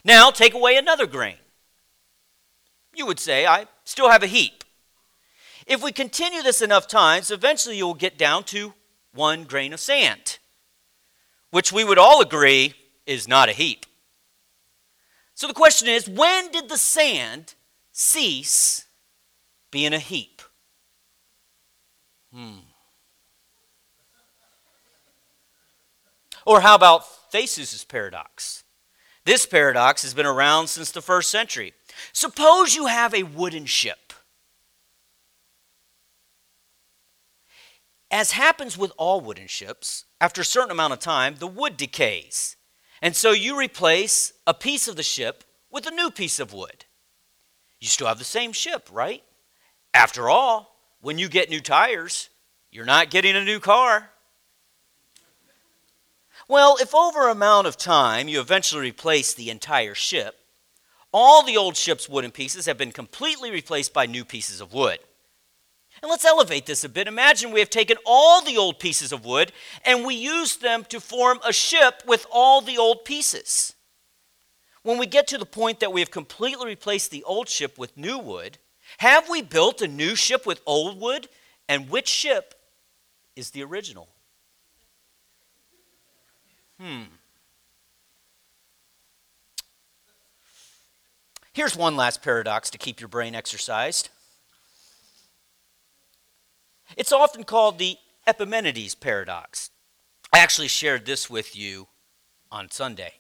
Now, 0.05 0.31
take 0.31 0.55
away 0.55 0.77
another 0.77 1.07
grain. 1.07 1.37
You 2.95 3.07
would 3.07 3.19
say, 3.19 3.47
I 3.47 3.67
still 3.85 4.11
have 4.11 4.23
a 4.23 4.29
heap. 4.29 4.65
If 5.67 5.83
we 5.83 5.93
continue 5.93 6.43
this 6.43 6.63
enough 6.63 6.87
times, 6.87 7.31
eventually 7.31 7.77
you'll 7.77 7.95
get 7.95 8.19
down 8.19 8.45
to 8.45 8.75
one 9.13 9.45
grain 9.45 9.73
of 9.73 9.81
sand 9.81 10.39
which 11.55 11.71
we 11.71 11.85
would 11.85 11.99
all 11.99 12.21
agree 12.21 12.75
is 13.07 13.29
not 13.29 13.49
a 13.49 13.53
heap. 13.53 13.87
So 15.35 15.47
the 15.47 15.55
question 15.55 15.87
is 15.87 16.09
when 16.09 16.51
did 16.51 16.69
the 16.69 16.77
sand 16.77 17.55
cease 17.93 18.87
being 19.71 19.95
a 19.95 20.01
heap? 20.01 20.43
Hmm. 22.35 22.59
Or 26.47 26.61
how 26.61 26.75
about 26.75 27.07
Theseus' 27.31 27.85
paradox? 27.85 28.65
This 29.25 29.47
paradox 29.47 30.03
has 30.03 30.13
been 30.13 30.27
around 30.27 30.69
since 30.69 30.91
the 30.91 31.01
first 31.01 31.31
century. 31.31 31.73
Suppose 32.13 32.75
you 32.75 32.87
have 32.87 33.15
a 33.15 33.23
wooden 33.23 33.65
ship. 33.65 34.13
As 38.11 38.33
happens 38.33 38.79
with 38.79 38.93
all 38.97 39.21
wooden 39.21 39.49
ships, 39.49 40.05
after 40.21 40.43
a 40.43 40.45
certain 40.45 40.71
amount 40.71 40.93
of 40.93 41.01
time, 41.01 41.37
the 41.39 41.47
wood 41.47 41.77
decays. 41.77 42.57
And 43.03 43.17
so 43.17 43.33
you 43.33 43.59
replace 43.59 44.33
a 44.47 44.55
piece 44.55 44.87
of 44.87 44.97
the 44.97 45.03
ship 45.03 45.43
with 45.71 45.87
a 45.87 45.91
new 45.91 46.11
piece 46.11 46.39
of 46.39 46.53
wood. 46.53 46.85
You 47.81 47.89
still 47.89 48.07
have 48.07 48.19
the 48.19 48.25
same 48.25 48.53
ship, 48.53 48.89
right? 48.93 49.23
After 49.93 50.29
all, 50.29 50.77
when 51.01 51.19
you 51.19 51.29
get 51.29 51.51
new 51.51 51.61
tires, 51.61 52.31
you're 52.71 52.85
not 52.85 53.11
getting 53.11 53.37
a 53.37 53.45
new 53.45 53.59
car. 53.59 54.11
Well, 56.49 56.77
if 56.81 56.95
over 56.95 57.29
amount 57.29 57.67
of 57.67 57.77
time 57.77 58.29
you 58.29 58.41
eventually 58.41 58.83
replace 58.83 59.33
the 59.33 59.51
entire 59.51 59.95
ship, 59.95 60.37
all 61.13 61.43
the 61.43 61.57
old 61.57 61.77
ship's 61.77 62.09
wooden 62.09 62.33
pieces 62.33 62.67
have 62.67 62.77
been 62.77 62.93
completely 62.93 63.51
replaced 63.51 63.95
by 63.95 64.07
new 64.07 64.25
pieces 64.25 64.61
of 64.61 64.73
wood. 64.73 64.99
And 66.03 66.11
let's 66.11 66.25
elevate 66.25 66.67
this 66.67 66.85
a 66.85 66.89
bit. 66.89 67.07
Imagine 67.09 67.53
we 67.53 67.61
have 67.61 67.71
taken 67.71 67.97
all 68.05 68.43
the 68.43 68.59
old 68.59 68.79
pieces 68.79 69.13
of 69.13 69.25
wood 69.25 69.53
and 69.85 70.05
we 70.05 70.17
use 70.17 70.57
them 70.57 70.85
to 70.91 71.01
form 71.01 71.39
a 71.47 71.53
ship 71.53 72.03
with 72.07 72.27
all 72.31 72.61
the 72.61 72.77
old 72.77 73.05
pieces. 73.05 73.75
When 74.83 74.99
we 74.99 75.07
get 75.07 75.27
to 75.29 75.39
the 75.39 75.47
point 75.47 75.81
that 75.81 75.93
we 75.93 76.01
have 76.01 76.11
completely 76.11 76.67
replaced 76.67 77.11
the 77.11 77.25
old 77.25 77.49
ship 77.49 77.79
with 77.79 77.97
new 77.97 78.19
wood, 78.19 78.59
have 78.99 79.31
we 79.31 79.41
built 79.41 79.81
a 79.81 79.89
new 79.89 80.15
ship 80.15 80.45
with 80.45 80.61
old 80.67 81.01
wood? 81.01 81.29
And 81.69 81.89
which 81.89 82.09
ship 82.09 82.55
is 83.35 83.53
the 83.53 83.63
original? 83.63 84.09
Hmm. 86.81 87.03
Here's 91.53 91.77
one 91.77 91.97
last 91.97 92.21
paradox 92.21 92.69
to 92.71 92.79
keep 92.79 93.01
your 93.01 93.09
brain 93.09 93.35
exercised. 93.35 94.09
It's 96.97 97.13
often 97.13 97.45
called 97.45 97.79
the 97.79 97.97
Epimenides 98.27 98.95
paradox. 98.95 99.71
I 100.33 100.39
actually 100.39 100.69
shared 100.69 101.07
this 101.07 101.31
with 101.31 101.55
you 101.55 101.87
on 102.51 102.71
Sunday. 102.71 103.15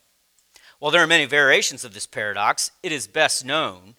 While 0.80 0.90
there 0.90 1.02
are 1.02 1.06
many 1.06 1.26
variations 1.26 1.84
of 1.84 1.94
this 1.94 2.06
paradox, 2.06 2.72
it 2.82 2.90
is 2.90 3.06
best 3.06 3.44
known 3.44 3.94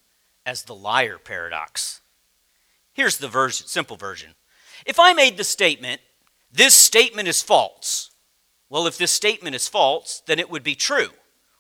as 0.46 0.64
the 0.64 0.76
liar 0.76 1.18
paradox. 1.18 2.02
Here's 2.94 3.18
the 3.18 3.28
version, 3.28 3.68
simple 3.68 3.98
version. 3.98 4.32
If 4.86 5.00
I 5.00 5.14
made 5.14 5.38
the 5.38 5.44
statement, 5.44 6.02
this 6.52 6.74
statement 6.74 7.28
is 7.28 7.42
false, 7.42 8.12
well, 8.76 8.88
if 8.88 8.98
this 8.98 9.14
statement 9.14 9.56
is 9.56 9.70
false, 9.70 10.22
then 10.26 10.38
it 10.38 10.50
would 10.50 10.62
be 10.62 10.76
true, 10.76 11.12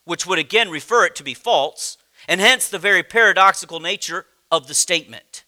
which 0.03 0.27
would 0.27 0.37
again 0.37 0.69
refer 0.69 1.05
it 1.05 1.15
to 1.15 1.23
be 1.23 1.33
false, 1.33 1.97
and 2.27 2.41
hence 2.41 2.67
the 2.67 2.77
very 2.77 3.03
paradoxical 3.03 3.79
nature 3.79 4.25
of 4.51 4.67
the 4.67 4.73
statement. 4.73 5.45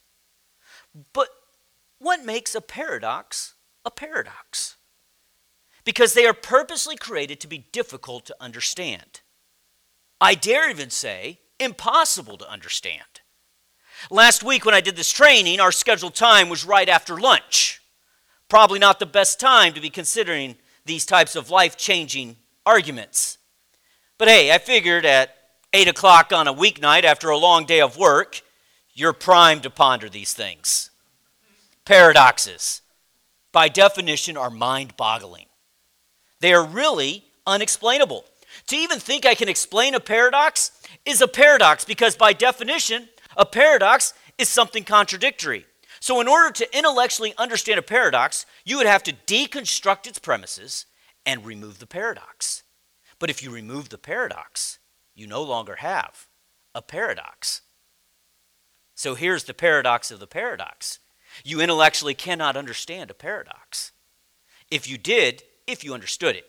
But 1.12 1.28
what 2.00 2.24
makes 2.24 2.56
a 2.56 2.62
paradox 2.62 3.56
a 3.84 3.92
paradox? 3.92 4.78
Because 5.84 6.14
they 6.14 6.26
are 6.26 6.34
purposely 6.34 6.96
created 6.96 7.42
to 7.42 7.50
be 7.50 7.68
difficult 7.74 8.26
to 8.28 8.36
understand. 8.40 9.20
I 10.22 10.36
dare 10.36 10.70
even 10.70 10.90
say, 10.90 11.42
impossible 11.60 12.38
to 12.38 12.50
understand. 12.50 13.20
Last 14.10 14.42
week, 14.42 14.64
when 14.64 14.74
I 14.74 14.80
did 14.80 14.96
this 14.96 15.12
training, 15.12 15.60
our 15.60 15.74
scheduled 15.74 16.16
time 16.16 16.48
was 16.48 16.64
right 16.64 16.88
after 16.88 17.20
lunch. 17.20 17.82
Probably 18.48 18.80
not 18.80 19.00
the 19.00 19.06
best 19.06 19.38
time 19.38 19.74
to 19.74 19.82
be 19.82 19.90
considering 19.90 20.56
these 20.88 21.06
types 21.06 21.36
of 21.36 21.50
life 21.50 21.78
changing 21.78 22.38
arguments. 22.66 23.38
But 24.18 24.28
hey, 24.28 24.52
I 24.52 24.58
figured 24.58 25.06
at 25.06 25.36
8 25.74 25.88
o'clock 25.88 26.34
on 26.34 26.48
a 26.48 26.54
weeknight 26.54 27.04
after 27.04 27.30
a 27.30 27.38
long 27.38 27.66
day 27.66 27.82
of 27.82 27.98
work, 27.98 28.42
you're 28.94 29.14
primed 29.14 29.64
to 29.64 29.70
ponder 29.70 30.10
these 30.10 30.34
things. 30.34 30.90
Paradoxes, 31.86 32.82
by 33.52 33.70
definition, 33.70 34.36
are 34.36 34.50
mind 34.50 34.98
boggling. 34.98 35.46
They 36.40 36.54
are 36.54 36.66
really 36.66 37.26
unexplainable. 37.46 38.26
To 38.68 38.76
even 38.76 39.00
think 39.00 39.26
I 39.26 39.36
can 39.36 39.50
explain 39.50 39.94
a 39.94 40.00
paradox 40.00 40.72
is 41.06 41.22
a 41.22 41.28
paradox 41.28 41.86
because, 41.86 42.16
by 42.16 42.34
definition, 42.34 43.10
a 43.36 43.46
paradox 43.46 44.14
is 44.38 44.50
something 44.50 44.84
contradictory. 44.84 45.66
So, 46.08 46.22
in 46.22 46.30
order 46.30 46.54
to 46.54 46.78
intellectually 46.78 47.34
understand 47.38 47.80
a 47.80 47.82
paradox, 47.82 48.46
you 48.64 48.78
would 48.78 48.86
have 48.86 49.04
to 49.04 49.12
deconstruct 49.12 50.08
its 50.08 50.20
premises 50.20 50.86
and 51.26 51.46
remove 51.46 51.80
the 51.80 51.86
paradox. 51.86 52.64
But 53.20 53.30
if 53.30 53.44
you 53.44 53.52
remove 53.52 53.90
the 53.90 53.98
paradox, 53.98 54.80
you 55.16 55.28
no 55.28 55.44
longer 55.44 55.76
have 55.76 56.30
a 56.74 56.82
paradox. 56.82 57.60
So, 58.96 59.16
here's 59.16 59.44
the 59.44 59.54
paradox 59.54 60.10
of 60.10 60.22
the 60.22 60.28
paradox 60.28 61.00
you 61.44 61.60
intellectually 61.60 62.14
cannot 62.14 62.56
understand 62.56 63.12
a 63.12 63.14
paradox. 63.14 63.92
If 64.72 64.88
you 64.88 64.98
did, 64.98 65.44
if 65.68 65.84
you 65.84 65.94
understood 65.94 66.38
it, 66.38 66.46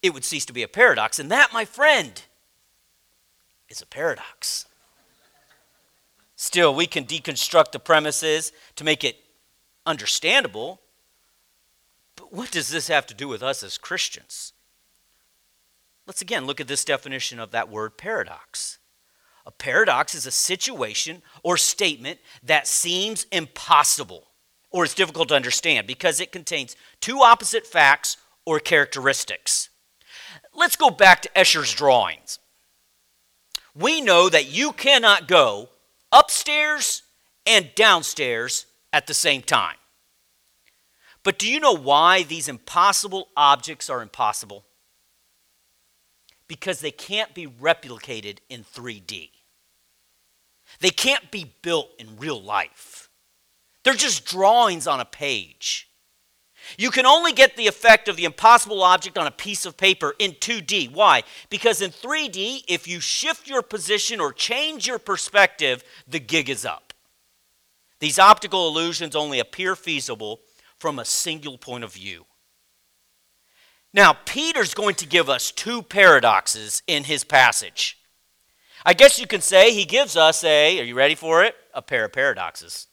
it 0.00 0.14
would 0.14 0.24
cease 0.24 0.46
to 0.46 0.54
be 0.54 0.62
a 0.62 0.68
paradox. 0.68 1.18
And 1.18 1.30
that, 1.30 1.52
my 1.52 1.66
friend, 1.66 2.22
is 3.68 3.82
a 3.82 3.86
paradox. 3.86 4.64
Still, 6.42 6.74
we 6.74 6.88
can 6.88 7.04
deconstruct 7.04 7.70
the 7.70 7.78
premises 7.78 8.50
to 8.74 8.82
make 8.82 9.04
it 9.04 9.16
understandable. 9.86 10.80
But 12.16 12.32
what 12.32 12.50
does 12.50 12.68
this 12.68 12.88
have 12.88 13.06
to 13.06 13.14
do 13.14 13.28
with 13.28 13.44
us 13.44 13.62
as 13.62 13.78
Christians? 13.78 14.52
Let's 16.04 16.20
again 16.20 16.44
look 16.44 16.60
at 16.60 16.66
this 16.66 16.84
definition 16.84 17.38
of 17.38 17.52
that 17.52 17.70
word 17.70 17.96
paradox. 17.96 18.78
A 19.46 19.52
paradox 19.52 20.16
is 20.16 20.26
a 20.26 20.32
situation 20.32 21.22
or 21.44 21.56
statement 21.56 22.18
that 22.42 22.66
seems 22.66 23.24
impossible 23.30 24.24
or 24.72 24.82
is 24.82 24.94
difficult 24.94 25.28
to 25.28 25.36
understand 25.36 25.86
because 25.86 26.18
it 26.18 26.32
contains 26.32 26.74
two 27.00 27.20
opposite 27.20 27.68
facts 27.68 28.16
or 28.44 28.58
characteristics. 28.58 29.68
Let's 30.52 30.74
go 30.74 30.90
back 30.90 31.22
to 31.22 31.30
Escher's 31.36 31.72
drawings. 31.72 32.40
We 33.76 34.00
know 34.00 34.28
that 34.28 34.50
you 34.50 34.72
cannot 34.72 35.28
go 35.28 35.68
upstairs 36.12 37.02
and 37.46 37.70
downstairs 37.74 38.66
at 38.92 39.06
the 39.06 39.14
same 39.14 39.42
time. 39.42 39.76
But 41.24 41.38
do 41.38 41.50
you 41.50 41.60
know 41.60 41.76
why 41.76 42.24
these 42.24 42.48
impossible 42.48 43.28
objects 43.36 43.88
are 43.88 44.02
impossible? 44.02 44.64
Because 46.48 46.80
they 46.80 46.90
can't 46.90 47.34
be 47.34 47.46
replicated 47.46 48.38
in 48.48 48.64
3D. 48.64 49.30
They 50.80 50.90
can't 50.90 51.30
be 51.30 51.54
built 51.62 51.90
in 51.98 52.18
real 52.18 52.40
life. 52.40 53.08
They're 53.84 53.94
just 53.94 54.24
drawings 54.24 54.86
on 54.86 55.00
a 55.00 55.04
page. 55.04 55.88
You 56.78 56.90
can 56.90 57.06
only 57.06 57.32
get 57.32 57.56
the 57.56 57.66
effect 57.66 58.08
of 58.08 58.16
the 58.16 58.24
impossible 58.24 58.82
object 58.82 59.18
on 59.18 59.26
a 59.26 59.32
piece 59.32 59.66
of 59.66 59.76
paper 59.76 60.14
in 60.18 60.32
2D. 60.32 60.92
Why? 60.92 61.22
Because 61.50 61.82
in 61.82 61.90
3D, 61.90 62.64
if 62.68 62.86
you 62.88 63.00
shift 63.00 63.48
your 63.48 63.62
position 63.62 64.20
or 64.20 64.32
change 64.32 64.86
your 64.86 64.98
perspective, 64.98 65.84
the 66.06 66.20
gig 66.20 66.48
is 66.48 66.64
up. 66.64 66.92
These 68.00 68.18
optical 68.18 68.68
illusions 68.68 69.14
only 69.14 69.38
appear 69.38 69.76
feasible 69.76 70.40
from 70.78 70.98
a 70.98 71.04
single 71.04 71.58
point 71.58 71.84
of 71.84 71.92
view. 71.92 72.26
Now, 73.94 74.14
Peter's 74.24 74.74
going 74.74 74.94
to 74.96 75.06
give 75.06 75.28
us 75.28 75.52
two 75.52 75.82
paradoxes 75.82 76.82
in 76.86 77.04
his 77.04 77.24
passage. 77.24 77.98
I 78.84 78.94
guess 78.94 79.20
you 79.20 79.26
can 79.26 79.42
say 79.42 79.72
he 79.72 79.84
gives 79.84 80.16
us 80.16 80.42
a, 80.42 80.80
are 80.80 80.84
you 80.84 80.94
ready 80.94 81.14
for 81.14 81.44
it? 81.44 81.54
A 81.74 81.82
pair 81.82 82.06
of 82.06 82.12
paradoxes. 82.12 82.88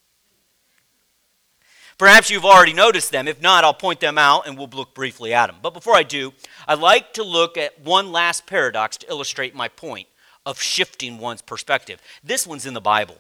Perhaps 1.99 2.29
you've 2.29 2.45
already 2.45 2.71
noticed 2.71 3.11
them. 3.11 3.27
If 3.27 3.41
not, 3.41 3.65
I'll 3.65 3.73
point 3.73 3.99
them 3.99 4.17
out 4.17 4.47
and 4.47 4.57
we'll 4.57 4.69
look 4.69 4.95
briefly 4.95 5.33
at 5.33 5.47
them. 5.47 5.57
But 5.61 5.73
before 5.73 5.95
I 5.95 6.03
do, 6.03 6.31
I'd 6.65 6.79
like 6.79 7.13
to 7.13 7.23
look 7.23 7.57
at 7.57 7.81
one 7.81 8.13
last 8.13 8.47
paradox 8.47 8.95
to 8.97 9.09
illustrate 9.09 9.53
my 9.53 9.67
point 9.67 10.07
of 10.45 10.61
shifting 10.61 11.17
one's 11.19 11.41
perspective. 11.41 12.01
This 12.23 12.47
one's 12.47 12.65
in 12.65 12.73
the 12.73 12.79
Bible. 12.79 13.17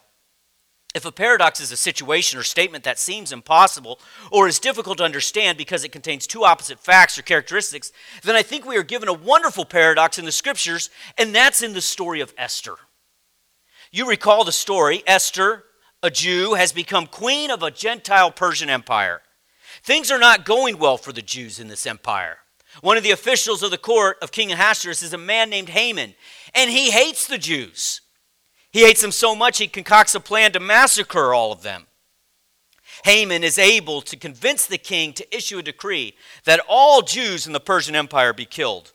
If 0.95 1.05
a 1.05 1.11
paradox 1.11 1.59
is 1.59 1.73
a 1.73 1.77
situation 1.77 2.39
or 2.39 2.43
statement 2.43 2.85
that 2.85 2.97
seems 2.97 3.33
impossible 3.33 3.99
or 4.31 4.47
is 4.47 4.59
difficult 4.59 4.99
to 4.99 5.03
understand 5.03 5.57
because 5.57 5.83
it 5.83 5.91
contains 5.91 6.25
two 6.25 6.45
opposite 6.45 6.79
facts 6.79 7.19
or 7.19 7.21
characteristics, 7.21 7.91
then 8.23 8.37
I 8.37 8.41
think 8.41 8.65
we 8.65 8.77
are 8.77 8.83
given 8.83 9.09
a 9.09 9.13
wonderful 9.13 9.65
paradox 9.65 10.17
in 10.17 10.25
the 10.25 10.31
scriptures, 10.31 10.89
and 11.17 11.35
that's 11.35 11.61
in 11.61 11.73
the 11.73 11.81
story 11.81 12.21
of 12.21 12.33
Esther. 12.37 12.75
You 13.91 14.07
recall 14.07 14.45
the 14.45 14.51
story 14.51 15.03
Esther, 15.05 15.65
a 16.01 16.09
Jew, 16.09 16.53
has 16.53 16.71
become 16.71 17.07
queen 17.07 17.51
of 17.51 17.61
a 17.61 17.71
Gentile 17.71 18.31
Persian 18.31 18.69
empire. 18.69 19.21
Things 19.83 20.11
are 20.11 20.19
not 20.19 20.45
going 20.45 20.77
well 20.77 20.97
for 20.97 21.11
the 21.11 21.21
Jews 21.21 21.59
in 21.59 21.67
this 21.67 21.85
empire. 21.85 22.37
One 22.81 22.97
of 22.97 23.03
the 23.03 23.11
officials 23.11 23.63
of 23.63 23.71
the 23.71 23.77
court 23.77 24.17
of 24.21 24.31
King 24.31 24.51
Ahasuerus 24.51 25.03
is 25.03 25.13
a 25.13 25.17
man 25.17 25.49
named 25.49 25.69
Haman, 25.69 26.15
and 26.53 26.69
he 26.69 26.91
hates 26.91 27.27
the 27.27 27.37
Jews. 27.37 28.01
He 28.71 28.81
hates 28.81 29.01
them 29.01 29.11
so 29.11 29.35
much 29.35 29.57
he 29.57 29.67
concocts 29.67 30.15
a 30.15 30.19
plan 30.19 30.51
to 30.53 30.59
massacre 30.59 31.33
all 31.33 31.51
of 31.51 31.63
them. 31.63 31.87
Haman 33.05 33.43
is 33.43 33.57
able 33.57 34.01
to 34.01 34.17
convince 34.17 34.65
the 34.65 34.77
king 34.77 35.13
to 35.13 35.35
issue 35.35 35.57
a 35.57 35.63
decree 35.63 36.15
that 36.43 36.61
all 36.67 37.01
Jews 37.01 37.47
in 37.47 37.53
the 37.53 37.59
Persian 37.59 37.95
Empire 37.95 38.33
be 38.33 38.45
killed. 38.45 38.93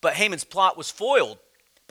But 0.00 0.14
Haman's 0.14 0.44
plot 0.44 0.76
was 0.76 0.90
foiled 0.90 1.38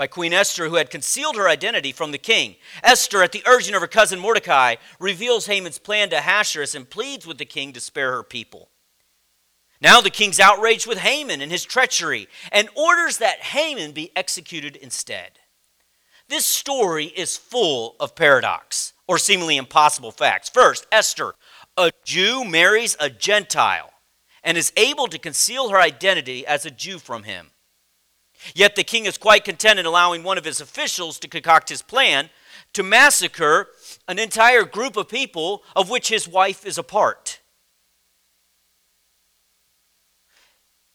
by 0.02 0.08
Queen 0.08 0.34
Esther, 0.34 0.68
who 0.68 0.78
had 0.78 0.90
concealed 0.90 1.36
her 1.36 1.48
identity 1.48 1.92
from 1.92 2.12
the 2.12 2.18
king. 2.18 2.56
Esther, 2.82 3.22
at 3.22 3.34
the 3.34 3.44
urging 3.46 3.76
of 3.76 3.82
her 3.82 3.88
cousin 3.88 4.18
Mordecai, 4.18 4.78
reveals 5.00 5.46
Haman's 5.46 5.78
plan 5.78 6.10
to 6.10 6.18
Ahasuerus 6.18 6.74
and 6.74 6.90
pleads 6.90 7.28
with 7.28 7.38
the 7.38 7.46
king 7.46 7.72
to 7.74 7.80
spare 7.80 8.14
her 8.14 8.24
people. 8.24 8.70
Now 9.80 10.02
the 10.02 10.10
king's 10.10 10.40
outraged 10.40 10.88
with 10.88 10.98
Haman 10.98 11.40
and 11.40 11.52
his 11.52 11.64
treachery 11.64 12.28
and 12.52 12.68
orders 12.76 13.20
that 13.20 13.42
Haman 13.42 13.92
be 13.92 14.12
executed 14.16 14.76
instead. 14.76 15.38
This 16.30 16.48
story 16.48 17.06
is 17.06 17.38
full 17.38 17.96
of 18.00 18.16
paradox 18.16 18.94
or 19.08 19.20
seemingly 19.20 19.56
impossible 19.56 20.10
facts. 20.10 20.50
First, 20.50 20.88
Esther, 20.92 21.36
a 21.78 21.92
Jew 22.04 22.44
marries 22.44 22.98
a 23.00 23.12
Gentile 23.12 23.92
and 24.44 24.58
is 24.58 24.74
able 24.76 25.06
to 25.06 25.20
conceal 25.20 25.70
her 25.70 25.80
identity 25.80 26.44
as 26.48 26.66
a 26.66 26.72
Jew 26.72 26.98
from 26.98 27.22
him. 27.22 27.52
Yet 28.54 28.76
the 28.76 28.84
king 28.84 29.06
is 29.06 29.18
quite 29.18 29.44
content 29.44 29.80
in 29.80 29.86
allowing 29.86 30.24
one 30.24 30.38
of 30.38 30.46
his 30.46 30.62
officials 30.62 31.20
to 31.20 31.28
concoct 31.28 31.70
his 31.70 31.82
plan 31.82 32.30
to 32.74 32.84
massacre 32.84 33.68
an 34.08 34.20
entire 34.20 34.64
group 34.64 34.98
of 34.98 35.10
people 35.10 35.64
of 35.76 35.90
which 35.90 36.10
his 36.10 36.28
wife 36.28 36.66
is 36.66 36.78
a 36.78 36.84
part. 36.84 37.40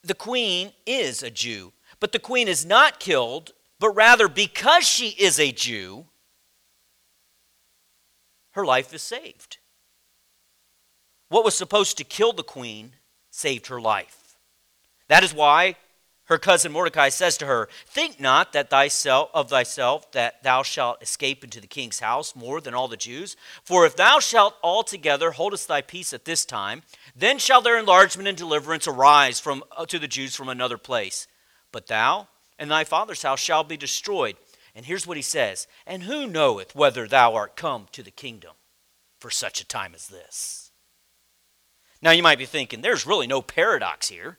The 0.03 0.15
queen 0.15 0.73
is 0.87 1.23
a 1.23 1.31
Jew, 1.31 1.73
but 1.99 2.13
the 2.13 2.19
queen 2.19 2.49
is 2.49 2.65
not 2.65 3.01
killed 3.01 3.53
but 3.79 3.91
rather 3.91 4.29
because 4.29 4.87
she 4.87 5.09
is 5.09 5.39
a 5.39 5.53
Jew, 5.53 6.07
her 8.53 8.65
life 8.65 8.95
is 8.95 9.03
saved. 9.03 9.59
What 11.29 11.45
was 11.45 11.55
supposed 11.55 11.99
to 11.99 12.05
kill 12.05 12.33
the 12.33 12.43
queen 12.43 12.93
saved 13.31 13.67
her 13.67 13.81
life. 13.81 14.37
That 15.09 15.25
is 15.25 15.35
why 15.35 15.77
her 16.27 16.39
cousin 16.39 16.73
Mordecai 16.73 17.09
says 17.09 17.37
to 17.39 17.47
her, 17.47 17.69
Think 17.87 18.21
not 18.21 18.53
that 18.53 18.69
thyself 18.69 19.31
of 19.33 19.49
thyself 19.49 20.11
that 20.13 20.43
thou 20.43 20.63
shalt 20.63 21.03
escape 21.03 21.45
into 21.45 21.61
the 21.61 21.69
king's 21.69 22.01
house 22.01 22.35
more 22.35 22.61
than 22.61 22.75
all 22.75 22.89
the 22.89 22.97
Jews. 22.97 23.37
For 23.63 23.87
if 23.87 23.95
thou 23.95 24.19
shalt 24.19 24.57
altogether 24.63 25.33
holdest 25.33 25.69
thy 25.69 25.83
peace 25.83 26.13
at 26.13 26.25
this 26.25 26.45
time, 26.45 26.83
then 27.15 27.39
shall 27.39 27.63
their 27.63 27.79
enlargement 27.79 28.29
and 28.29 28.37
deliverance 28.37 28.89
arise 28.89 29.39
from 29.39 29.63
uh, 29.77 29.87
to 29.87 29.99
the 29.99 30.09
Jews 30.09 30.35
from 30.35 30.49
another 30.49 30.79
place. 30.79 31.29
But 31.71 31.87
thou 31.87 32.29
and 32.59 32.71
thy 32.71 32.83
father's 32.83 33.23
house 33.23 33.41
shall 33.41 33.63
be 33.63 33.77
destroyed. 33.77 34.37
And 34.75 34.85
here's 34.85 35.07
what 35.07 35.17
he 35.17 35.23
says 35.23 35.69
And 35.87 36.03
who 36.03 36.27
knoweth 36.27 36.75
whether 36.75 37.07
thou 37.07 37.35
art 37.35 37.55
come 37.55 37.87
to 37.93 38.03
the 38.03 38.11
kingdom 38.11 38.53
for 39.21 39.31
such 39.31 39.61
a 39.61 39.67
time 39.67 39.95
as 39.95 40.09
this? 40.09 40.73
Now 42.03 42.11
you 42.11 42.23
might 42.23 42.39
be 42.39 42.47
thinking, 42.47 42.81
there's 42.81 43.07
really 43.07 43.27
no 43.29 43.43
paradox 43.43 44.09
here. 44.09 44.39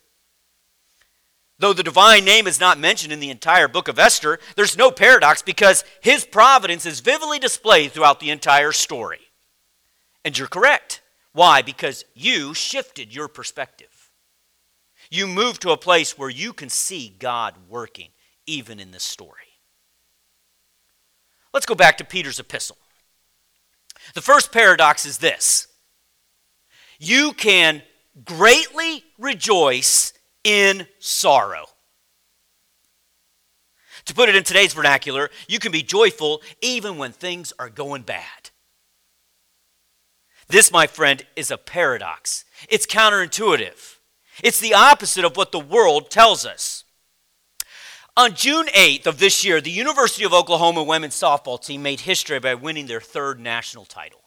Though 1.60 1.74
the 1.74 1.84
divine 1.84 2.24
name 2.24 2.46
is 2.46 2.60
not 2.60 2.80
mentioned 2.80 3.12
in 3.12 3.20
the 3.20 3.32
entire 3.32 3.67
book 3.67 3.88
of 3.88 3.98
Esther, 3.98 4.39
there's 4.56 4.78
no 4.78 4.91
paradox 4.91 5.41
because 5.41 5.84
his 6.02 6.24
providence 6.24 6.86
is 6.86 7.00
vividly 7.00 7.39
displayed 7.39 7.91
throughout 7.91 8.20
the 8.20 8.30
entire 8.30 8.72
story. 8.72 9.20
And 10.24 10.38
you're 10.38 10.48
correct. 10.48 11.02
Why? 11.34 11.62
Because 11.62 12.06
you 12.13 12.54
shifted 12.54 13.13
your 13.13 13.28
perspective. 13.28 14.12
You 15.10 15.26
moved 15.26 15.62
to 15.62 15.72
a 15.72 15.78
place 15.78 16.17
where 16.17 16.30
you 16.30 16.54
can 16.54 16.70
see 16.70 17.15
God 17.17 17.56
working, 17.70 18.10
even 18.46 18.80
in 18.80 18.91
this 18.91 19.04
story. 19.04 19.48
Let's 21.54 21.65
go 21.65 21.76
back 21.76 21.98
to 21.98 22.04
Peter's 22.04 22.39
epistle. 22.39 22.78
The 24.13 24.22
first 24.22 24.52
paradox 24.52 25.06
is 25.06 25.17
this 25.17 25.67
you 27.00 27.34
can 27.34 27.82
greatly 28.26 29.04
rejoice 29.17 30.13
in 30.47 30.88
sorrow. 30.99 31.65
To 34.05 34.13
put 34.13 34.29
it 34.29 34.36
in 34.36 34.45
today's 34.45 34.73
vernacular, 34.73 35.29
you 35.49 35.60
can 35.60 35.73
be 35.73 35.83
joyful 35.83 36.41
even 36.62 36.97
when 36.97 37.12
things 37.12 37.51
are 37.60 37.69
going 37.69 38.03
bad. 38.03 38.51
This, 40.47 40.71
my 40.71 40.88
friend, 40.88 41.25
is 41.36 41.51
a 41.51 41.57
paradox. 41.57 42.45
It's 42.69 42.86
counterintuitive. 42.86 43.97
It's 44.41 44.62
the 44.62 44.73
opposite 44.73 45.25
of 45.25 45.36
what 45.36 45.51
the 45.51 45.60
world 45.60 46.10
tells 46.10 46.45
us. 46.45 46.86
On 48.15 48.33
June 48.33 48.67
8th 48.67 49.05
of 49.05 49.19
this 49.19 49.43
year, 49.43 49.60
the 49.60 49.69
University 49.69 50.23
of 50.23 50.33
Oklahoma 50.33 50.81
women's 50.81 51.13
softball 51.13 51.62
team 51.62 51.83
made 51.83 51.99
history 51.99 52.39
by 52.39 52.55
winning 52.55 52.88
their 52.88 53.01
third 53.01 53.38
national 53.38 53.83
title. 53.83 54.21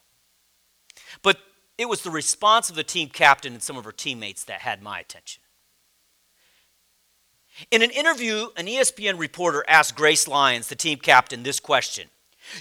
But 1.23 1.39
it 1.79 1.89
was 1.89 2.03
the 2.03 2.11
response 2.11 2.69
of 2.69 2.75
the 2.75 2.83
team 2.83 3.09
captain 3.09 3.53
and 3.53 3.63
some 3.63 3.75
of 3.75 3.85
her 3.85 3.91
teammates 3.91 4.43
that 4.43 4.61
had 4.61 4.83
my 4.83 4.99
attention. 4.99 5.40
In 7.69 7.81
an 7.81 7.91
interview, 7.91 8.47
an 8.57 8.65
ESPN 8.65 9.19
reporter 9.19 9.63
asked 9.67 9.95
Grace 9.95 10.27
Lyons, 10.27 10.67
the 10.67 10.75
team 10.75 10.97
captain, 10.97 11.43
this 11.43 11.59
question 11.59 12.09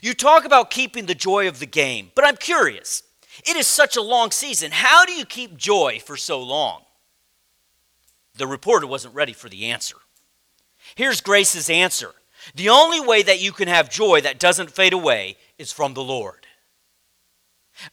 You 0.03 0.13
talk 0.15 0.45
about 0.45 0.71
keeping 0.71 1.07
the 1.07 1.15
joy 1.15 1.49
of 1.49 1.59
the 1.59 1.67
game, 1.67 2.11
but 2.15 2.27
I'm 2.27 2.37
curious. 2.37 3.03
It 3.47 3.57
is 3.57 3.67
such 3.67 3.97
a 3.97 4.03
long 4.03 4.31
season. 4.31 4.73
How 4.73 5.07
do 5.07 5.13
you 5.13 5.25
keep 5.25 5.57
joy 5.57 6.01
for 6.05 6.17
so 6.17 6.43
long? 6.43 6.83
The 8.35 8.47
reporter 8.47 8.87
wasn't 8.87 9.15
ready 9.15 9.33
for 9.33 9.49
the 9.49 9.67
answer. 9.67 9.97
Here's 10.95 11.21
Grace's 11.21 11.71
answer 11.71 12.13
The 12.55 12.69
only 12.69 13.01
way 13.01 13.23
that 13.23 13.41
you 13.41 13.53
can 13.53 13.69
have 13.69 13.91
joy 13.91 14.21
that 14.21 14.39
doesn't 14.39 14.71
fade 14.71 14.93
away 14.93 15.37
is 15.59 15.73
from 15.73 15.95
the 15.95 16.03
Lord. 16.03 16.47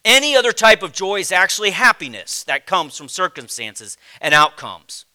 Any 0.04 0.36
other 0.36 0.52
type 0.52 0.82
of 0.82 0.92
joy 0.92 1.20
is 1.20 1.32
actually 1.32 1.70
happiness 1.70 2.44
that 2.44 2.66
comes 2.66 2.96
from 2.96 3.08
circumstances 3.08 3.96
and 4.20 4.34
outcomes. 4.34 5.06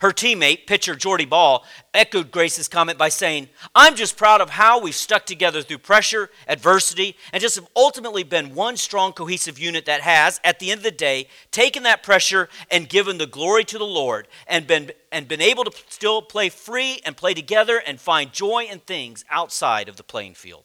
Her 0.00 0.10
teammate, 0.10 0.66
pitcher 0.66 0.94
Jordy 0.94 1.24
Bahl, 1.24 1.64
echoed 1.94 2.30
Grace's 2.30 2.68
comment 2.68 2.98
by 2.98 3.08
saying, 3.08 3.48
I'm 3.74 3.96
just 3.96 4.16
proud 4.16 4.40
of 4.40 4.50
how 4.50 4.80
we've 4.80 4.94
stuck 4.94 5.24
together 5.24 5.62
through 5.62 5.78
pressure, 5.78 6.30
adversity, 6.46 7.16
and 7.32 7.40
just 7.40 7.56
have 7.56 7.66
ultimately 7.74 8.22
been 8.22 8.54
one 8.54 8.76
strong, 8.76 9.12
cohesive 9.12 9.58
unit 9.58 9.86
that 9.86 10.02
has, 10.02 10.40
at 10.44 10.58
the 10.58 10.70
end 10.70 10.78
of 10.78 10.84
the 10.84 10.90
day, 10.90 11.28
taken 11.50 11.84
that 11.84 12.02
pressure 12.02 12.48
and 12.70 12.88
given 12.88 13.18
the 13.18 13.26
glory 13.26 13.64
to 13.64 13.78
the 13.78 13.84
Lord 13.84 14.28
and 14.46 14.66
been, 14.66 14.90
and 15.10 15.28
been 15.28 15.40
able 15.40 15.64
to 15.64 15.72
still 15.88 16.20
play 16.20 16.50
free 16.50 17.00
and 17.06 17.16
play 17.16 17.32
together 17.32 17.82
and 17.86 18.00
find 18.00 18.32
joy 18.32 18.66
in 18.70 18.80
things 18.80 19.24
outside 19.30 19.88
of 19.88 19.96
the 19.96 20.02
playing 20.02 20.34
field. 20.34 20.64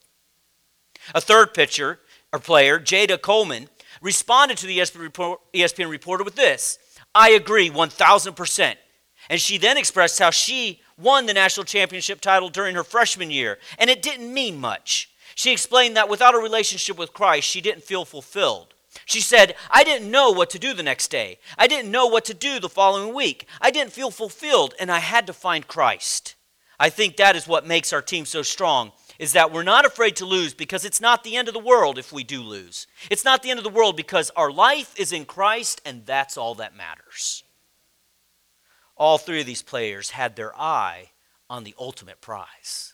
A 1.16 1.22
third 1.22 1.54
pitcher 1.54 2.00
or 2.34 2.40
player, 2.40 2.80
Jada 2.80 3.20
Coleman, 3.20 3.70
responded 4.02 4.58
to 4.58 4.68
the 4.68 4.80
ESPN 4.80 5.90
reporter 5.90 6.24
with 6.24 6.36
this 6.36 6.78
I 7.14 7.32
agree 7.32 7.70
1,000%. 7.70 8.76
And 9.32 9.40
she 9.40 9.58
then 9.58 9.78
expressed 9.78 10.20
how 10.20 10.30
she 10.30 10.82
won 10.98 11.26
the 11.26 11.34
national 11.34 11.64
championship 11.64 12.20
title 12.20 12.50
during 12.50 12.76
her 12.76 12.84
freshman 12.84 13.32
year, 13.32 13.60
and 13.80 13.90
it 13.90 14.02
didn't 14.02 14.34
mean 14.34 14.60
much. 14.60 15.10
She 15.36 15.54
explained 15.54 15.96
that 15.96 16.10
without 16.10 16.36
a 16.36 16.40
relationship 16.40 16.98
with 16.98 17.14
Christ, 17.14 17.48
she 17.48 17.62
didn't 17.62 17.86
feel 17.86 18.04
fulfilled. 18.04 18.74
She 19.06 19.22
said, 19.22 19.56
I 19.70 19.86
didn't 19.86 20.12
know 20.12 20.32
what 20.32 20.50
to 20.50 20.60
do 20.60 20.74
the 20.74 20.84
next 20.84 21.08
day. 21.08 21.40
I 21.58 21.68
didn't 21.68 21.92
know 21.92 22.08
what 22.08 22.26
to 22.26 22.34
do 22.34 22.60
the 22.60 22.68
following 22.68 23.16
week. 23.16 23.48
I 23.62 23.72
didn't 23.72 23.94
feel 23.94 24.12
fulfilled, 24.12 24.74
and 24.82 24.92
I 24.92 25.00
had 25.00 25.26
to 25.28 25.34
find 25.34 25.66
Christ. 25.66 26.36
I 26.78 26.90
think 26.90 27.16
that 27.16 27.38
is 27.38 27.48
what 27.48 27.66
makes 27.66 27.94
our 27.94 28.02
team 28.02 28.26
so 28.26 28.42
strong 28.42 28.92
is 29.18 29.32
that 29.32 29.54
we're 29.54 29.64
not 29.64 29.86
afraid 29.86 30.18
to 30.18 30.26
lose 30.26 30.54
because 30.54 30.84
it's 30.84 31.00
not 31.00 31.24
the 31.24 31.38
end 31.38 31.48
of 31.48 31.54
the 31.54 31.60
world 31.60 31.98
if 31.98 32.12
we 32.12 32.26
do 32.26 32.42
lose. 32.42 32.86
It's 33.10 33.24
not 33.24 33.44
the 33.44 33.50
end 33.50 33.60
of 33.60 33.64
the 33.64 33.70
world 33.70 33.96
because 33.96 34.30
our 34.32 34.52
life 34.52 34.94
is 35.00 35.14
in 35.14 35.24
Christ 35.24 35.80
and 35.86 36.06
that's 36.06 36.36
all 36.38 36.56
that 36.56 36.76
matters 36.76 37.44
all 39.02 39.18
three 39.18 39.40
of 39.40 39.48
these 39.48 39.64
players 39.64 40.12
had 40.12 40.36
their 40.36 40.56
eye 40.56 41.10
on 41.50 41.64
the 41.64 41.74
ultimate 41.80 42.22
prize. 42.22 42.94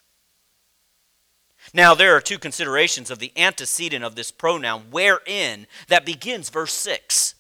Now, 1.74 1.94
there 1.96 2.16
are 2.16 2.22
two 2.22 2.40
considerations 2.40 3.12
of 3.12 3.20
the 3.20 3.34
antecedent 3.36 4.06
of 4.06 4.16
this 4.16 4.32
pronoun, 4.32 4.86
wherein, 4.90 5.68
that 5.90 6.06
begins 6.06 6.50
verse 6.50 6.72
6. 6.72 7.36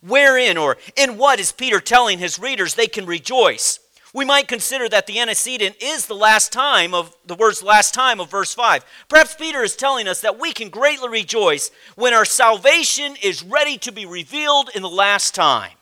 Wherein, 0.00 0.56
or 0.56 0.78
in 0.96 1.18
what 1.18 1.38
is 1.38 1.52
Peter 1.52 1.78
telling 1.78 2.18
his 2.18 2.38
readers 2.38 2.74
they 2.74 2.86
can 2.86 3.04
rejoice? 3.04 3.80
We 4.14 4.24
might 4.24 4.48
consider 4.48 4.88
that 4.88 5.06
the 5.06 5.20
antecedent 5.20 5.76
is 5.82 6.06
the 6.06 6.14
last 6.14 6.54
time 6.54 6.94
of 6.94 7.14
the 7.26 7.34
words 7.34 7.62
last 7.62 7.92
time 7.92 8.18
of 8.18 8.30
verse 8.30 8.54
5. 8.54 8.82
Perhaps 9.10 9.34
Peter 9.34 9.62
is 9.62 9.76
telling 9.76 10.08
us 10.08 10.22
that 10.22 10.40
we 10.40 10.54
can 10.54 10.70
greatly 10.70 11.10
rejoice 11.10 11.70
when 11.96 12.14
our 12.14 12.24
salvation 12.24 13.14
is 13.22 13.42
ready 13.42 13.76
to 13.76 13.92
be 13.92 14.06
revealed 14.06 14.70
in 14.74 14.80
the 14.80 14.88
last 14.88 15.34
time. 15.34 15.72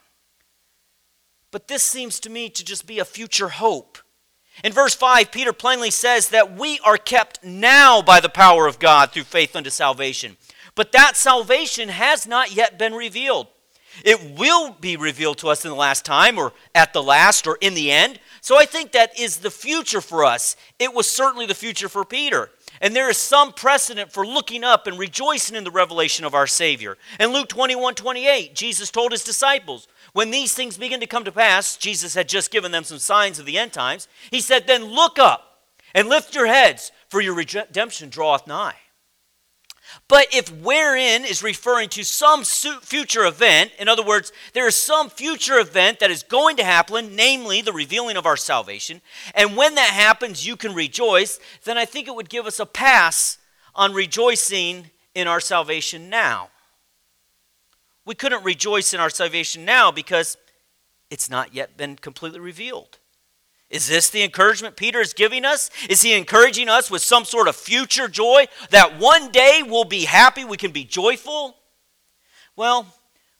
But 1.54 1.68
this 1.68 1.84
seems 1.84 2.18
to 2.18 2.30
me 2.30 2.48
to 2.48 2.64
just 2.64 2.84
be 2.84 2.98
a 2.98 3.04
future 3.04 3.48
hope. 3.48 3.98
In 4.64 4.72
verse 4.72 4.92
5, 4.96 5.30
Peter 5.30 5.52
plainly 5.52 5.92
says 5.92 6.30
that 6.30 6.58
we 6.58 6.80
are 6.80 6.96
kept 6.96 7.44
now 7.44 8.02
by 8.02 8.18
the 8.18 8.28
power 8.28 8.66
of 8.66 8.80
God 8.80 9.12
through 9.12 9.22
faith 9.22 9.54
unto 9.54 9.70
salvation. 9.70 10.36
But 10.74 10.90
that 10.90 11.16
salvation 11.16 11.90
has 11.90 12.26
not 12.26 12.56
yet 12.56 12.76
been 12.76 12.92
revealed. 12.92 13.46
It 14.04 14.36
will 14.36 14.72
be 14.72 14.96
revealed 14.96 15.38
to 15.38 15.48
us 15.48 15.64
in 15.64 15.70
the 15.70 15.76
last 15.76 16.04
time, 16.04 16.40
or 16.40 16.54
at 16.74 16.92
the 16.92 17.04
last, 17.04 17.46
or 17.46 17.56
in 17.60 17.74
the 17.74 17.92
end. 17.92 18.18
So 18.40 18.58
I 18.58 18.64
think 18.64 18.90
that 18.90 19.16
is 19.16 19.36
the 19.36 19.50
future 19.52 20.00
for 20.00 20.24
us. 20.24 20.56
It 20.80 20.92
was 20.92 21.08
certainly 21.08 21.46
the 21.46 21.54
future 21.54 21.88
for 21.88 22.04
Peter. 22.04 22.50
And 22.80 22.96
there 22.96 23.08
is 23.08 23.16
some 23.16 23.52
precedent 23.52 24.12
for 24.12 24.26
looking 24.26 24.64
up 24.64 24.88
and 24.88 24.98
rejoicing 24.98 25.54
in 25.54 25.62
the 25.62 25.70
revelation 25.70 26.24
of 26.24 26.34
our 26.34 26.48
Savior. 26.48 26.98
In 27.20 27.32
Luke 27.32 27.48
21 27.48 27.94
28, 27.94 28.56
Jesus 28.56 28.90
told 28.90 29.12
his 29.12 29.22
disciples, 29.22 29.86
when 30.14 30.30
these 30.30 30.54
things 30.54 30.78
begin 30.78 31.00
to 31.00 31.08
come 31.08 31.24
to 31.24 31.32
pass, 31.32 31.76
Jesus 31.76 32.14
had 32.14 32.28
just 32.28 32.52
given 32.52 32.70
them 32.70 32.84
some 32.84 32.98
signs 32.98 33.40
of 33.40 33.46
the 33.46 33.58
end 33.58 33.72
times. 33.72 34.08
He 34.30 34.40
said, 34.40 34.66
Then 34.66 34.84
look 34.84 35.18
up 35.18 35.66
and 35.92 36.08
lift 36.08 36.36
your 36.36 36.46
heads, 36.46 36.92
for 37.08 37.20
your 37.20 37.34
redemption 37.34 38.10
draweth 38.10 38.46
nigh. 38.46 38.76
But 40.06 40.28
if 40.32 40.50
wherein 40.50 41.24
is 41.24 41.42
referring 41.42 41.88
to 41.90 42.04
some 42.04 42.44
future 42.44 43.24
event, 43.24 43.72
in 43.78 43.88
other 43.88 44.04
words, 44.04 44.32
there 44.52 44.68
is 44.68 44.76
some 44.76 45.10
future 45.10 45.58
event 45.58 45.98
that 45.98 46.12
is 46.12 46.22
going 46.22 46.56
to 46.56 46.64
happen, 46.64 47.16
namely 47.16 47.60
the 47.60 47.72
revealing 47.72 48.16
of 48.16 48.24
our 48.24 48.36
salvation, 48.36 49.02
and 49.34 49.56
when 49.56 49.74
that 49.74 49.90
happens, 49.90 50.46
you 50.46 50.56
can 50.56 50.74
rejoice, 50.74 51.40
then 51.64 51.76
I 51.76 51.84
think 51.84 52.06
it 52.06 52.14
would 52.14 52.28
give 52.28 52.46
us 52.46 52.60
a 52.60 52.66
pass 52.66 53.38
on 53.74 53.92
rejoicing 53.92 54.90
in 55.14 55.26
our 55.26 55.40
salvation 55.40 56.08
now 56.08 56.50
we 58.04 58.14
couldn't 58.14 58.44
rejoice 58.44 58.92
in 58.92 59.00
our 59.00 59.10
salvation 59.10 59.64
now 59.64 59.90
because 59.90 60.36
it's 61.10 61.30
not 61.30 61.54
yet 61.54 61.76
been 61.76 61.96
completely 61.96 62.40
revealed. 62.40 62.98
Is 63.70 63.88
this 63.88 64.10
the 64.10 64.22
encouragement 64.22 64.76
Peter 64.76 65.00
is 65.00 65.12
giving 65.12 65.44
us? 65.44 65.70
Is 65.88 66.02
he 66.02 66.14
encouraging 66.14 66.68
us 66.68 66.90
with 66.90 67.02
some 67.02 67.24
sort 67.24 67.48
of 67.48 67.56
future 67.56 68.08
joy 68.08 68.46
that 68.70 68.98
one 68.98 69.30
day 69.32 69.62
we'll 69.66 69.84
be 69.84 70.04
happy, 70.04 70.44
we 70.44 70.56
can 70.56 70.70
be 70.70 70.84
joyful? 70.84 71.56
Well, 72.56 72.86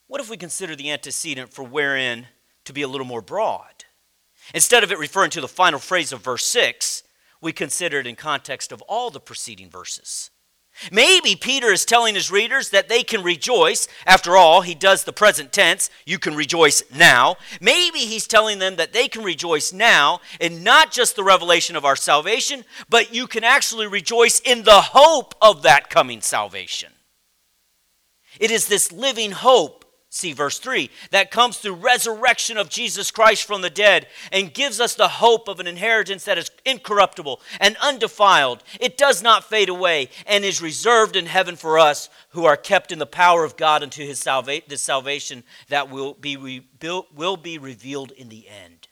what 0.07 0.21
if 0.21 0.29
we 0.29 0.37
consider 0.37 0.75
the 0.75 0.91
antecedent 0.91 1.53
for 1.53 1.63
wherein 1.63 2.27
to 2.65 2.73
be 2.73 2.83
a 2.83 2.89
little 2.89 3.07
more 3.07 3.21
broad? 3.21 3.85
Instead 4.53 4.83
of 4.83 4.91
it 4.91 4.99
referring 4.99 5.31
to 5.31 5.41
the 5.41 5.49
final 5.49 5.79
phrase 5.79 6.13
of 6.13 6.23
verse 6.23 6.45
6, 6.45 7.03
we 7.41 7.53
consider 7.53 8.01
it 8.01 8.07
in 8.07 8.17
context 8.17 8.73
of 8.73 8.83
all 8.83 9.11
the 9.11 9.21
preceding 9.21 9.71
verses. 9.71 10.31
Maybe 10.91 11.37
Peter 11.37 11.73
is 11.73 11.85
telling 11.85 12.15
his 12.15 12.31
readers 12.31 12.71
that 12.71 12.89
they 12.89 13.03
can 13.03 13.23
rejoice. 13.23 13.87
After 14.07 14.37
all, 14.37 14.63
he 14.63 14.75
does 14.75 15.05
the 15.05 15.13
present 15.13 15.53
tense. 15.53 15.89
You 16.05 16.19
can 16.19 16.35
rejoice 16.35 16.83
now. 16.93 17.37
Maybe 17.61 18.01
he's 18.01 18.27
telling 18.27 18.59
them 18.59 18.77
that 18.77 18.93
they 18.93 19.09
can 19.09 19.23
rejoice 19.23 19.73
now 19.73 20.21
in 20.41 20.63
not 20.63 20.91
just 20.91 21.17
the 21.17 21.25
revelation 21.25 21.77
of 21.77 21.85
our 21.85 21.97
salvation, 21.97 22.65
but 22.89 23.15
you 23.15 23.27
can 23.27 23.45
actually 23.45 23.87
rejoice 23.87 24.41
in 24.41 24.65
the 24.65 24.81
hope 24.81 25.35
of 25.41 25.63
that 25.63 25.91
coming 25.91 26.21
salvation. 26.21 26.93
It 28.41 28.51
is 28.51 28.67
this 28.67 28.91
living 28.91 29.31
hope 29.31 29.84
See 30.15 30.33
verse 30.33 30.61
3 30.61 30.91
that 31.11 31.33
comes 31.33 31.57
through 31.57 31.75
resurrection 31.75 32.57
of 32.57 32.69
Jesus 32.69 33.11
Christ 33.11 33.43
from 33.43 33.63
the 33.63 33.69
dead 33.69 34.07
and 34.31 34.55
gives 34.55 34.79
us 34.79 34.95
the 34.95 35.09
hope 35.09 35.49
of 35.49 35.59
an 35.59 35.67
inheritance 35.67 36.25
that 36.27 36.39
is 36.39 36.53
incorruptible 36.65 37.41
and 37.59 37.77
undefiled. 37.83 38.63
It 38.79 38.97
does 38.97 39.25
not 39.25 39.43
fade 39.43 39.69
away 39.69 40.11
and 40.25 40.45
is 40.45 40.63
reserved 40.63 41.17
in 41.17 41.27
heaven 41.27 41.57
for 41.57 41.81
us 41.81 42.09
who 42.29 42.45
are 42.45 42.57
kept 42.57 42.93
in 42.93 43.01
the 43.01 43.07
power 43.07 43.43
of 43.43 43.57
God 43.57 43.83
unto 43.83 44.07
his 44.07 44.21
salva- 44.21 44.63
this 44.69 44.83
salvation 44.83 45.43
that 45.69 45.91
will 45.91 46.15
be, 46.15 46.37
will 46.37 47.37
be 47.37 47.59
revealed 47.59 48.13
in 48.13 48.29
the 48.29 48.49
end. 48.49 48.87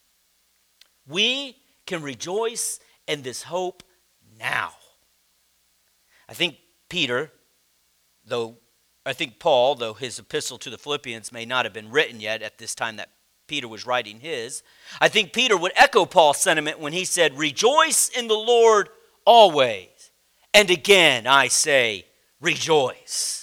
We 1.07 1.57
can 1.87 2.03
rejoice 2.03 2.81
in 3.07 3.23
this 3.23 3.45
hope 3.45 3.85
now. 4.41 4.73
I 6.29 6.35
think 6.35 6.57
Peter, 6.89 7.31
though 8.27 8.57
I 9.05 9.13
think 9.13 9.39
Paul, 9.39 9.75
though 9.75 9.95
his 9.95 10.19
epistle 10.19 10.59
to 10.59 10.71
the 10.71 10.79
Philippians 10.79 11.33
may 11.33 11.45
not 11.45 11.65
have 11.65 11.73
been 11.73 11.91
written 11.91 12.21
yet 12.21 12.43
at 12.43 12.59
this 12.59 12.75
time 12.75 12.97
that 12.97 13.11
Peter 13.49 13.67
was 13.67 13.87
writing 13.87 14.21
his, 14.21 14.63
I 15.01 15.09
think 15.09 15.33
Peter 15.33 15.57
would 15.57 15.73
echo 15.75 16.07
Paul's 16.07 16.41
sentiment 16.41 16.79
when 16.79 16.93
he 16.93 17.05
said, 17.05 17.37
Rejoice 17.37 18.09
in 18.09 18.29
the 18.29 18.35
Lord 18.35 18.89
always. 19.25 19.89
And 20.55 20.71
again, 20.71 21.27
I 21.27 21.49
say, 21.49 22.07
rejoice. 22.41 23.43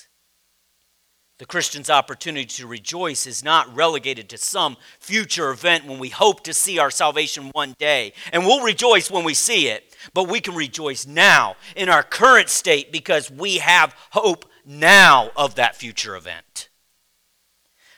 The 1.39 1.45
Christian's 1.45 1.89
opportunity 1.89 2.45
to 2.45 2.67
rejoice 2.67 3.25
is 3.25 3.45
not 3.45 3.73
relegated 3.73 4.27
to 4.29 4.37
some 4.37 4.75
future 4.99 5.51
event 5.51 5.85
when 5.85 5.97
we 5.97 6.09
hope 6.09 6.43
to 6.43 6.53
see 6.53 6.79
our 6.79 6.91
salvation 6.91 7.49
one 7.53 7.75
day. 7.79 8.11
And 8.33 8.45
we'll 8.45 8.61
rejoice 8.61 9.09
when 9.09 9.23
we 9.23 9.33
see 9.33 9.69
it, 9.69 9.95
but 10.13 10.27
we 10.27 10.41
can 10.41 10.53
rejoice 10.53 11.07
now 11.07 11.55
in 11.77 11.87
our 11.87 12.03
current 12.03 12.49
state 12.49 12.91
because 12.91 13.31
we 13.31 13.59
have 13.59 13.95
hope 14.11 14.48
now 14.69 15.31
of 15.35 15.55
that 15.55 15.75
future 15.75 16.15
event. 16.15 16.69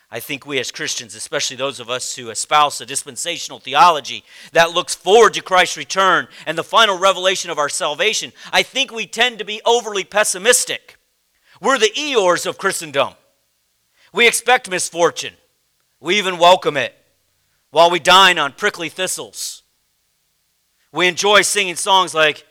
I 0.10 0.22
think 0.22 0.46
we 0.46 0.58
as 0.58 0.72
Christians, 0.72 1.16
especially 1.16 1.58
those 1.58 1.80
of 1.80 1.90
us 1.90 2.16
who 2.16 2.30
espouse 2.30 2.80
a 2.80 2.86
dispensational 2.86 3.60
theology 3.60 4.24
that 4.54 4.72
looks 4.72 4.96
forward 4.96 5.34
to 5.34 5.42
Christ's 5.42 5.78
return 5.78 6.28
and 6.46 6.58
the 6.58 6.64
final 6.64 6.98
revelation 6.98 7.52
of 7.52 7.58
our 7.58 7.70
salvation, 7.70 8.32
I 8.54 8.64
think 8.64 8.92
we 8.92 9.06
tend 9.06 9.38
to 9.40 9.46
be 9.46 9.62
overly 9.66 10.04
pessimistic. 10.06 10.98
We're 11.62 11.78
the 11.78 11.92
Eeyores 11.98 12.46
of 12.46 12.58
Christendom. 12.58 13.14
We 14.14 14.28
expect 14.28 14.70
misfortune, 14.70 15.34
we 16.00 16.18
even 16.18 16.38
welcome 16.38 16.78
it 16.78 16.96
while 17.70 17.90
we 17.90 18.00
dine 18.00 18.38
on 18.38 18.54
prickly 18.54 18.90
thistles. 18.90 19.64
We 20.92 21.08
enjoy 21.08 21.42
singing 21.42 21.76
songs 21.76 22.14
like, 22.14 22.46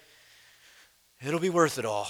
It'll 1.23 1.41
be 1.41 1.51
worth 1.51 1.79
it 1.79 1.85
all 1.85 2.09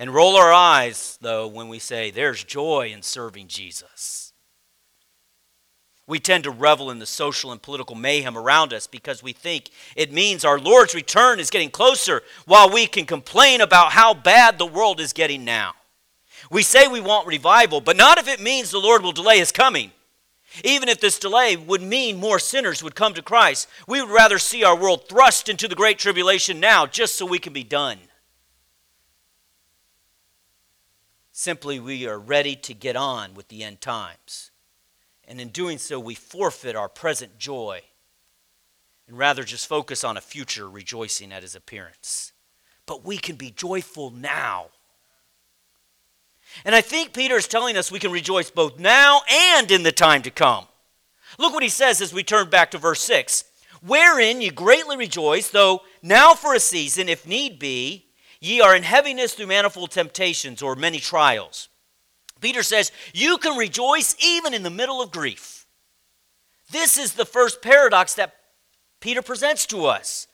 and 0.00 0.14
roll 0.14 0.34
our 0.34 0.50
eyes, 0.50 1.18
though, 1.20 1.46
when 1.46 1.68
we 1.68 1.78
say, 1.78 2.10
There's 2.10 2.42
joy 2.42 2.90
in 2.90 3.02
serving 3.02 3.48
Jesus. 3.48 4.32
We 6.06 6.18
tend 6.18 6.44
to 6.44 6.50
revel 6.50 6.90
in 6.90 7.00
the 7.00 7.06
social 7.06 7.52
and 7.52 7.60
political 7.60 7.94
mayhem 7.94 8.36
around 8.36 8.72
us 8.72 8.86
because 8.86 9.22
we 9.22 9.34
think 9.34 9.68
it 9.94 10.10
means 10.10 10.42
our 10.42 10.58
Lord's 10.58 10.94
return 10.94 11.38
is 11.38 11.50
getting 11.50 11.70
closer 11.70 12.22
while 12.46 12.70
we 12.70 12.86
can 12.86 13.04
complain 13.04 13.60
about 13.60 13.92
how 13.92 14.14
bad 14.14 14.56
the 14.56 14.64
world 14.64 15.00
is 15.00 15.12
getting 15.12 15.44
now. 15.44 15.74
We 16.50 16.62
say 16.62 16.88
we 16.88 17.02
want 17.02 17.28
revival, 17.28 17.82
but 17.82 17.98
not 17.98 18.16
if 18.16 18.26
it 18.26 18.40
means 18.40 18.70
the 18.70 18.78
Lord 18.78 19.02
will 19.02 19.12
delay 19.12 19.38
his 19.38 19.52
coming. 19.52 19.92
Even 20.64 20.88
if 20.88 20.98
this 20.98 21.18
delay 21.18 21.56
would 21.56 21.82
mean 21.82 22.16
more 22.16 22.38
sinners 22.38 22.82
would 22.82 22.94
come 22.94 23.12
to 23.12 23.22
Christ, 23.22 23.68
we 23.86 24.00
would 24.00 24.10
rather 24.10 24.38
see 24.38 24.64
our 24.64 24.74
world 24.74 25.10
thrust 25.10 25.50
into 25.50 25.68
the 25.68 25.74
great 25.74 25.98
tribulation 25.98 26.58
now 26.58 26.86
just 26.86 27.16
so 27.16 27.26
we 27.26 27.38
can 27.38 27.52
be 27.52 27.62
done. 27.62 27.98
Simply, 31.40 31.80
we 31.80 32.06
are 32.06 32.18
ready 32.18 32.54
to 32.54 32.74
get 32.74 32.96
on 32.96 33.32
with 33.32 33.48
the 33.48 33.64
end 33.64 33.80
times. 33.80 34.50
And 35.26 35.40
in 35.40 35.48
doing 35.48 35.78
so, 35.78 35.98
we 35.98 36.14
forfeit 36.14 36.76
our 36.76 36.90
present 36.90 37.38
joy 37.38 37.80
and 39.08 39.16
rather 39.16 39.42
just 39.42 39.66
focus 39.66 40.04
on 40.04 40.18
a 40.18 40.20
future 40.20 40.68
rejoicing 40.68 41.32
at 41.32 41.40
his 41.40 41.54
appearance. 41.54 42.34
But 42.84 43.06
we 43.06 43.16
can 43.16 43.36
be 43.36 43.50
joyful 43.50 44.10
now. 44.10 44.66
And 46.62 46.74
I 46.74 46.82
think 46.82 47.14
Peter 47.14 47.36
is 47.36 47.48
telling 47.48 47.74
us 47.74 47.90
we 47.90 47.98
can 47.98 48.12
rejoice 48.12 48.50
both 48.50 48.78
now 48.78 49.22
and 49.32 49.70
in 49.70 49.82
the 49.82 49.92
time 49.92 50.20
to 50.20 50.30
come. 50.30 50.66
Look 51.38 51.54
what 51.54 51.62
he 51.62 51.70
says 51.70 52.02
as 52.02 52.12
we 52.12 52.22
turn 52.22 52.50
back 52.50 52.70
to 52.72 52.76
verse 52.76 53.00
6 53.00 53.44
Wherein 53.80 54.42
ye 54.42 54.50
greatly 54.50 54.98
rejoice, 54.98 55.48
though 55.48 55.80
now 56.02 56.34
for 56.34 56.52
a 56.52 56.60
season, 56.60 57.08
if 57.08 57.26
need 57.26 57.58
be, 57.58 58.09
ye 58.40 58.60
are 58.60 58.74
in 58.74 58.82
heaviness 58.82 59.34
through 59.34 59.46
manifold 59.46 59.90
temptations 59.90 60.62
or 60.62 60.74
many 60.74 60.98
trials. 60.98 61.68
Peter 62.40 62.62
says, 62.62 62.90
You 63.12 63.38
can 63.38 63.56
rejoice 63.56 64.16
even 64.24 64.54
in 64.54 64.62
the 64.62 64.70
middle 64.70 65.02
of 65.02 65.10
grief. 65.10 65.66
This 66.70 66.96
is 66.96 67.12
the 67.12 67.24
first 67.24 67.62
paradox 67.62 68.14
that 68.14 68.34
Peter 69.00 69.22
presents 69.22 69.66
to 69.66 69.86
us. 69.86 70.26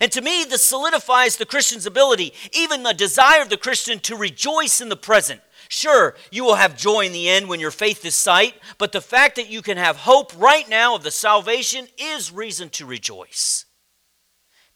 And 0.00 0.12
to 0.12 0.20
me, 0.20 0.44
this 0.44 0.62
solidifies 0.62 1.36
the 1.36 1.46
Christian's 1.46 1.86
ability, 1.86 2.34
even 2.52 2.82
the 2.82 2.92
desire 2.92 3.40
of 3.40 3.48
the 3.48 3.56
Christian 3.56 3.98
to 4.00 4.16
rejoice 4.16 4.80
in 4.80 4.88
the 4.88 4.96
present. 4.96 5.40
Sure, 5.68 6.14
you 6.30 6.44
will 6.44 6.56
have 6.56 6.76
joy 6.76 7.06
in 7.06 7.12
the 7.12 7.28
end 7.28 7.48
when 7.48 7.60
your 7.60 7.70
faith 7.70 8.04
is 8.04 8.14
sight, 8.14 8.54
but 8.78 8.92
the 8.92 9.00
fact 9.00 9.36
that 9.36 9.48
you 9.48 9.62
can 9.62 9.76
have 9.76 9.96
hope 9.96 10.32
right 10.38 10.68
now 10.68 10.94
of 10.94 11.02
the 11.02 11.10
salvation 11.10 11.88
is 11.98 12.32
reason 12.32 12.68
to 12.70 12.86
rejoice. 12.86 13.66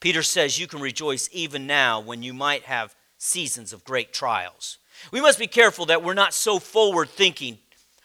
Peter 0.02 0.24
says 0.24 0.58
you 0.58 0.66
can 0.66 0.80
rejoice 0.80 1.28
even 1.30 1.64
now 1.64 2.00
when 2.00 2.24
you 2.24 2.34
might 2.34 2.64
have 2.64 2.96
seasons 3.18 3.72
of 3.72 3.84
great 3.84 4.12
trials. 4.12 4.78
We 5.12 5.20
must 5.20 5.38
be 5.38 5.46
careful 5.46 5.86
that 5.86 6.02
we're 6.02 6.12
not 6.12 6.34
so 6.34 6.58
forward 6.58 7.08
thinking 7.08 7.58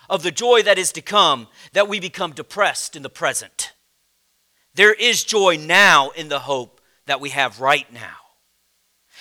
of 0.08 0.22
the 0.22 0.30
joy 0.30 0.62
that 0.62 0.78
is 0.78 0.92
to 0.92 1.02
come 1.02 1.48
that 1.74 1.88
we 1.88 2.00
become 2.00 2.34
depressed 2.34 2.96
in 2.96 3.02
the 3.02 3.10
present. 3.10 3.74
There 4.76 4.94
is 4.94 5.24
joy 5.24 5.58
now 5.58 6.12
in 6.12 6.30
the 6.30 6.38
hope 6.38 6.82
that 7.08 7.20
we 7.20 7.30
have 7.30 7.60
right 7.60 7.92
now. 7.92 8.18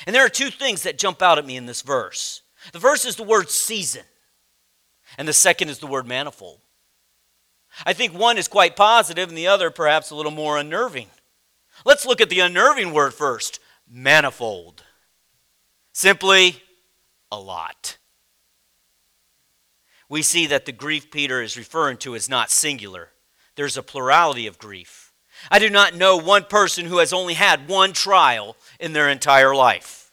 And 0.06 0.14
there 0.14 0.26
are 0.26 0.28
two 0.28 0.50
things 0.50 0.82
that 0.82 0.98
jump 0.98 1.22
out 1.22 1.38
at 1.38 1.46
me 1.46 1.56
in 1.56 1.64
this 1.64 1.80
verse. 1.80 2.42
The 2.74 2.80
first 2.80 3.06
is 3.06 3.16
the 3.16 3.22
word 3.22 3.48
season, 3.48 4.04
and 5.16 5.26
the 5.26 5.32
second 5.32 5.70
is 5.70 5.78
the 5.78 5.86
word 5.86 6.06
manifold. 6.06 6.60
I 7.86 7.94
think 7.94 8.12
one 8.12 8.36
is 8.36 8.48
quite 8.48 8.76
positive 8.76 9.30
and 9.30 9.38
the 9.38 9.46
other 9.46 9.70
perhaps 9.70 10.10
a 10.10 10.14
little 10.14 10.30
more 10.30 10.58
unnerving. 10.58 11.06
Let's 11.84 12.06
look 12.06 12.20
at 12.20 12.30
the 12.30 12.40
unnerving 12.40 12.92
word 12.92 13.14
first 13.14 13.60
manifold. 13.88 14.82
Simply, 15.92 16.62
a 17.30 17.38
lot. 17.38 17.98
We 20.08 20.22
see 20.22 20.46
that 20.46 20.66
the 20.66 20.72
grief 20.72 21.10
Peter 21.10 21.42
is 21.42 21.56
referring 21.56 21.96
to 21.98 22.14
is 22.14 22.28
not 22.28 22.50
singular, 22.50 23.10
there's 23.56 23.76
a 23.76 23.82
plurality 23.82 24.46
of 24.46 24.58
grief. 24.58 25.12
I 25.50 25.58
do 25.58 25.70
not 25.70 25.94
know 25.94 26.16
one 26.16 26.44
person 26.44 26.86
who 26.86 26.98
has 26.98 27.12
only 27.12 27.34
had 27.34 27.68
one 27.68 27.92
trial 27.92 28.56
in 28.80 28.92
their 28.92 29.08
entire 29.08 29.54
life. 29.54 30.05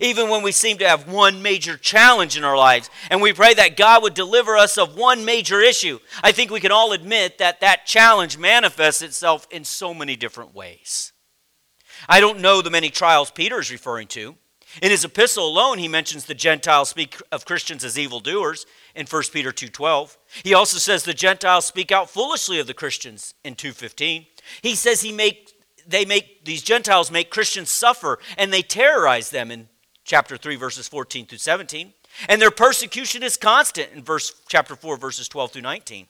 Even 0.00 0.28
when 0.28 0.42
we 0.42 0.52
seem 0.52 0.78
to 0.78 0.88
have 0.88 1.08
one 1.08 1.42
major 1.42 1.76
challenge 1.76 2.36
in 2.36 2.44
our 2.44 2.56
lives 2.56 2.90
and 3.10 3.20
we 3.20 3.32
pray 3.32 3.54
that 3.54 3.76
God 3.76 4.02
would 4.02 4.14
deliver 4.14 4.56
us 4.56 4.78
of 4.78 4.96
one 4.96 5.24
major 5.24 5.60
issue, 5.60 5.98
I 6.22 6.32
think 6.32 6.50
we 6.50 6.60
can 6.60 6.70
all 6.70 6.92
admit 6.92 7.38
that 7.38 7.60
that 7.60 7.86
challenge 7.86 8.38
manifests 8.38 9.02
itself 9.02 9.48
in 9.50 9.64
so 9.64 9.92
many 9.92 10.14
different 10.14 10.54
ways. 10.54 11.12
I 12.08 12.20
don't 12.20 12.40
know 12.40 12.62
the 12.62 12.70
many 12.70 12.90
trials 12.90 13.30
Peter 13.30 13.58
is 13.58 13.72
referring 13.72 14.06
to. 14.08 14.36
In 14.80 14.92
his 14.92 15.04
epistle 15.04 15.48
alone, 15.48 15.78
he 15.78 15.88
mentions 15.88 16.24
the 16.24 16.34
Gentiles 16.34 16.90
speak 16.90 17.20
of 17.32 17.44
Christians 17.44 17.82
as 17.84 17.98
evildoers 17.98 18.66
in 18.94 19.06
1 19.06 19.32
Peter 19.32 19.50
2:12. 19.50 20.16
He 20.44 20.54
also 20.54 20.78
says 20.78 21.02
the 21.02 21.12
Gentiles 21.12 21.66
speak 21.66 21.90
out 21.90 22.08
foolishly 22.08 22.60
of 22.60 22.68
the 22.68 22.74
Christians 22.74 23.34
in 23.42 23.56
2:15. 23.56 24.28
He 24.62 24.76
says 24.76 25.00
he 25.00 25.10
make, 25.10 25.52
they 25.86 26.04
make, 26.04 26.44
these 26.44 26.62
Gentiles 26.62 27.10
make 27.10 27.30
Christians 27.30 27.70
suffer 27.70 28.20
and 28.38 28.52
they 28.52 28.62
terrorize 28.62 29.30
them 29.30 29.50
in 29.50 29.68
chapter 30.10 30.36
3, 30.36 30.56
verses 30.56 30.88
14 30.88 31.26
through 31.26 31.38
17. 31.38 31.92
And 32.28 32.42
their 32.42 32.50
persecution 32.50 33.22
is 33.22 33.36
constant 33.36 33.92
in 33.94 34.02
verse, 34.02 34.34
chapter 34.48 34.74
4, 34.74 34.96
verses 34.96 35.28
12 35.28 35.52
through 35.52 35.62
19. 35.62 36.08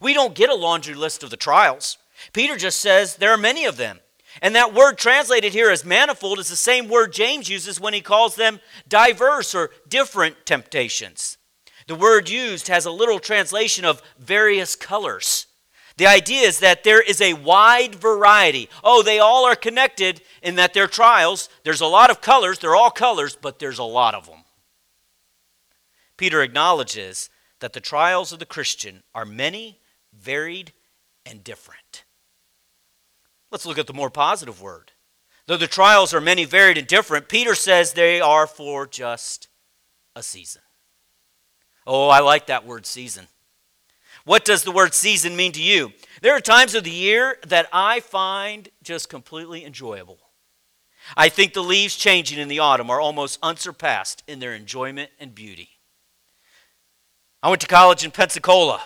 We 0.00 0.14
don't 0.14 0.36
get 0.36 0.48
a 0.48 0.54
laundry 0.54 0.94
list 0.94 1.24
of 1.24 1.30
the 1.30 1.36
trials. 1.36 1.98
Peter 2.32 2.56
just 2.56 2.80
says 2.80 3.16
there 3.16 3.32
are 3.32 3.36
many 3.36 3.64
of 3.64 3.78
them. 3.78 3.98
And 4.40 4.54
that 4.54 4.72
word 4.72 4.96
translated 4.96 5.52
here 5.52 5.70
as 5.70 5.84
manifold 5.84 6.38
is 6.38 6.48
the 6.48 6.54
same 6.54 6.88
word 6.88 7.12
James 7.12 7.48
uses 7.48 7.80
when 7.80 7.94
he 7.94 8.00
calls 8.00 8.36
them 8.36 8.60
diverse 8.88 9.56
or 9.56 9.70
different 9.88 10.46
temptations. 10.46 11.36
The 11.88 11.96
word 11.96 12.28
used 12.30 12.68
has 12.68 12.86
a 12.86 12.92
literal 12.92 13.18
translation 13.18 13.84
of 13.84 14.02
various 14.20 14.76
colors. 14.76 15.46
The 15.96 16.06
idea 16.06 16.42
is 16.42 16.58
that 16.58 16.84
there 16.84 17.00
is 17.00 17.20
a 17.20 17.32
wide 17.32 17.94
variety. 17.94 18.68
Oh, 18.84 19.02
they 19.02 19.18
all 19.18 19.46
are 19.46 19.56
connected 19.56 20.20
in 20.42 20.56
that 20.56 20.74
they're 20.74 20.86
trials. 20.86 21.48
There's 21.64 21.80
a 21.80 21.86
lot 21.86 22.10
of 22.10 22.20
colors, 22.20 22.58
they're 22.58 22.76
all 22.76 22.90
colors, 22.90 23.36
but 23.40 23.58
there's 23.58 23.78
a 23.78 23.84
lot 23.84 24.14
of 24.14 24.26
them. 24.26 24.44
Peter 26.16 26.42
acknowledges 26.42 27.30
that 27.60 27.72
the 27.72 27.80
trials 27.80 28.32
of 28.32 28.38
the 28.38 28.46
Christian 28.46 29.02
are 29.14 29.24
many, 29.24 29.80
varied, 30.12 30.72
and 31.24 31.42
different. 31.42 32.04
Let's 33.50 33.66
look 33.66 33.78
at 33.78 33.86
the 33.86 33.94
more 33.94 34.10
positive 34.10 34.60
word. 34.60 34.92
Though 35.46 35.56
the 35.56 35.66
trials 35.66 36.12
are 36.12 36.20
many, 36.20 36.44
varied, 36.44 36.76
and 36.76 36.86
different, 36.86 37.28
Peter 37.28 37.54
says 37.54 37.92
they 37.92 38.20
are 38.20 38.46
for 38.46 38.86
just 38.86 39.48
a 40.14 40.22
season. 40.22 40.62
Oh, 41.86 42.08
I 42.08 42.20
like 42.20 42.46
that 42.46 42.66
word 42.66 42.84
season. 42.84 43.28
What 44.26 44.44
does 44.44 44.64
the 44.64 44.72
word 44.72 44.92
season 44.92 45.36
mean 45.36 45.52
to 45.52 45.62
you? 45.62 45.92
There 46.20 46.34
are 46.34 46.40
times 46.40 46.74
of 46.74 46.82
the 46.82 46.90
year 46.90 47.38
that 47.46 47.68
I 47.72 48.00
find 48.00 48.68
just 48.82 49.08
completely 49.08 49.64
enjoyable. 49.64 50.18
I 51.16 51.28
think 51.28 51.52
the 51.52 51.62
leaves 51.62 51.94
changing 51.94 52.40
in 52.40 52.48
the 52.48 52.58
autumn 52.58 52.90
are 52.90 53.00
almost 53.00 53.38
unsurpassed 53.40 54.24
in 54.26 54.40
their 54.40 54.52
enjoyment 54.52 55.10
and 55.20 55.32
beauty. 55.32 55.68
I 57.40 57.50
went 57.50 57.60
to 57.60 57.68
college 57.68 58.04
in 58.04 58.10
Pensacola. 58.10 58.82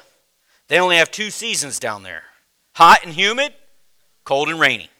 They 0.68 0.78
only 0.78 0.96
have 0.96 1.10
two 1.10 1.30
seasons 1.30 1.78
down 1.78 2.02
there 2.02 2.24
hot 2.74 3.00
and 3.02 3.14
humid, 3.14 3.54
cold 4.24 4.50
and 4.50 4.60
rainy. 4.60 4.90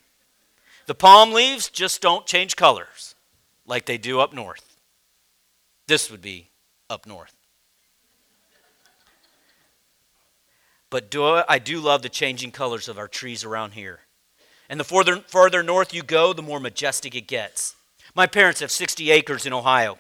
The 0.87 0.95
palm 0.95 1.35
leaves 1.35 1.69
just 1.69 2.01
don't 2.01 2.25
change 2.25 2.57
colors 2.57 3.15
like 3.67 3.85
they 3.85 3.99
do 3.99 4.21
up 4.21 4.33
north. 4.33 4.79
This 5.87 6.11
would 6.11 6.23
be 6.23 6.49
up 6.89 7.07
north. 7.07 7.35
But 10.91 11.11
do, 11.11 11.43
I 11.49 11.59
do 11.59 11.81
love 11.81 12.03
the 12.03 12.09
changing 12.09 12.51
colors 12.51 12.89
of 12.89 12.99
our 12.99 13.09
trees 13.09 13.45
around 13.45 13.73
here. 13.73 14.01
And 14.69 14.79
the 14.79 14.85
further, 14.85 15.21
further 15.27 15.63
north 15.63 15.95
you 15.95 16.03
go, 16.03 16.33
the 16.33 16.43
more 16.43 16.61
majestic 16.61 17.15
it 17.15 17.29
gets. 17.29 17.77
My 18.15 18.27
parents 18.27 18.61
have 18.61 18.71
60 18.71 19.11
acres 19.11 19.47
in 19.47 19.53
Ohio 19.53 19.99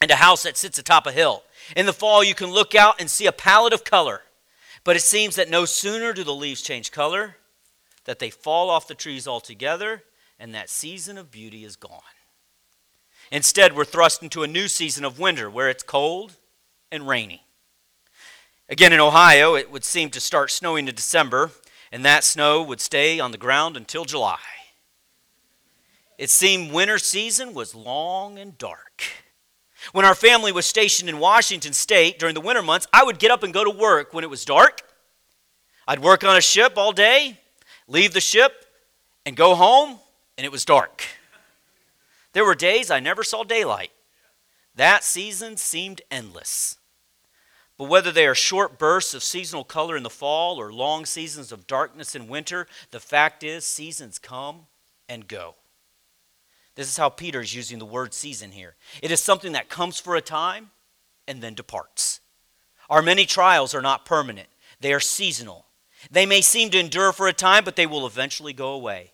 and 0.00 0.10
a 0.10 0.16
house 0.16 0.42
that 0.44 0.56
sits 0.56 0.78
atop 0.78 1.06
a 1.06 1.12
hill. 1.12 1.42
In 1.76 1.86
the 1.86 1.92
fall, 1.92 2.22
you 2.22 2.34
can 2.34 2.50
look 2.50 2.74
out 2.74 3.00
and 3.00 3.10
see 3.10 3.26
a 3.26 3.32
palette 3.32 3.72
of 3.72 3.84
color. 3.84 4.22
But 4.84 4.96
it 4.96 5.02
seems 5.02 5.36
that 5.36 5.48
no 5.48 5.64
sooner 5.64 6.12
do 6.12 6.24
the 6.24 6.34
leaves 6.34 6.60
change 6.60 6.92
color, 6.92 7.36
that 8.04 8.18
they 8.18 8.30
fall 8.30 8.68
off 8.68 8.86
the 8.86 8.94
trees 8.94 9.26
altogether, 9.26 10.02
and 10.38 10.54
that 10.54 10.68
season 10.68 11.16
of 11.16 11.30
beauty 11.30 11.64
is 11.64 11.76
gone. 11.76 12.02
Instead, 13.32 13.74
we're 13.74 13.84
thrust 13.84 14.22
into 14.22 14.42
a 14.42 14.48
new 14.48 14.68
season 14.68 15.04
of 15.04 15.18
winter 15.18 15.48
where 15.48 15.70
it's 15.70 15.82
cold 15.82 16.36
and 16.92 17.08
rainy. 17.08 17.43
Again, 18.68 18.92
in 18.94 19.00
Ohio, 19.00 19.54
it 19.54 19.70
would 19.70 19.84
seem 19.84 20.10
to 20.10 20.20
start 20.20 20.50
snowing 20.50 20.88
in 20.88 20.94
December, 20.94 21.50
and 21.92 22.04
that 22.04 22.24
snow 22.24 22.62
would 22.62 22.80
stay 22.80 23.20
on 23.20 23.30
the 23.30 23.38
ground 23.38 23.76
until 23.76 24.06
July. 24.06 24.38
It 26.16 26.30
seemed 26.30 26.72
winter 26.72 26.98
season 26.98 27.52
was 27.52 27.74
long 27.74 28.38
and 28.38 28.56
dark. 28.56 29.04
When 29.92 30.06
our 30.06 30.14
family 30.14 30.50
was 30.50 30.64
stationed 30.64 31.10
in 31.10 31.18
Washington 31.18 31.74
State 31.74 32.18
during 32.18 32.34
the 32.34 32.40
winter 32.40 32.62
months, 32.62 32.86
I 32.92 33.04
would 33.04 33.18
get 33.18 33.30
up 33.30 33.42
and 33.42 33.52
go 33.52 33.64
to 33.64 33.70
work 33.70 34.14
when 34.14 34.24
it 34.24 34.30
was 34.30 34.44
dark. 34.44 34.80
I'd 35.86 35.98
work 35.98 36.24
on 36.24 36.36
a 36.36 36.40
ship 36.40 36.74
all 36.76 36.92
day, 36.92 37.38
leave 37.86 38.14
the 38.14 38.20
ship, 38.20 38.64
and 39.26 39.36
go 39.36 39.54
home, 39.54 39.98
and 40.38 40.46
it 40.46 40.52
was 40.52 40.64
dark. 40.64 41.04
There 42.32 42.46
were 42.46 42.54
days 42.54 42.90
I 42.90 43.00
never 43.00 43.22
saw 43.22 43.44
daylight. 43.44 43.90
That 44.74 45.04
season 45.04 45.58
seemed 45.58 46.00
endless. 46.10 46.78
But 47.76 47.88
whether 47.88 48.12
they 48.12 48.26
are 48.26 48.34
short 48.34 48.78
bursts 48.78 49.14
of 49.14 49.24
seasonal 49.24 49.64
color 49.64 49.96
in 49.96 50.04
the 50.04 50.10
fall 50.10 50.60
or 50.60 50.72
long 50.72 51.06
seasons 51.06 51.50
of 51.50 51.66
darkness 51.66 52.14
in 52.14 52.28
winter, 52.28 52.66
the 52.90 53.00
fact 53.00 53.42
is, 53.42 53.64
seasons 53.64 54.18
come 54.18 54.66
and 55.08 55.26
go. 55.26 55.56
This 56.76 56.88
is 56.88 56.96
how 56.96 57.08
Peter 57.08 57.40
is 57.40 57.54
using 57.54 57.78
the 57.78 57.84
word 57.84 58.14
season 58.14 58.52
here. 58.52 58.74
It 59.02 59.10
is 59.10 59.20
something 59.20 59.52
that 59.52 59.68
comes 59.68 59.98
for 59.98 60.16
a 60.16 60.20
time 60.20 60.70
and 61.26 61.40
then 61.40 61.54
departs. 61.54 62.20
Our 62.90 63.02
many 63.02 63.26
trials 63.26 63.74
are 63.74 63.82
not 63.82 64.04
permanent, 64.04 64.48
they 64.80 64.92
are 64.92 65.00
seasonal. 65.00 65.66
They 66.10 66.26
may 66.26 66.42
seem 66.42 66.68
to 66.70 66.78
endure 66.78 67.12
for 67.12 67.28
a 67.28 67.32
time, 67.32 67.64
but 67.64 67.76
they 67.76 67.86
will 67.86 68.06
eventually 68.06 68.52
go 68.52 68.72
away. 68.72 69.12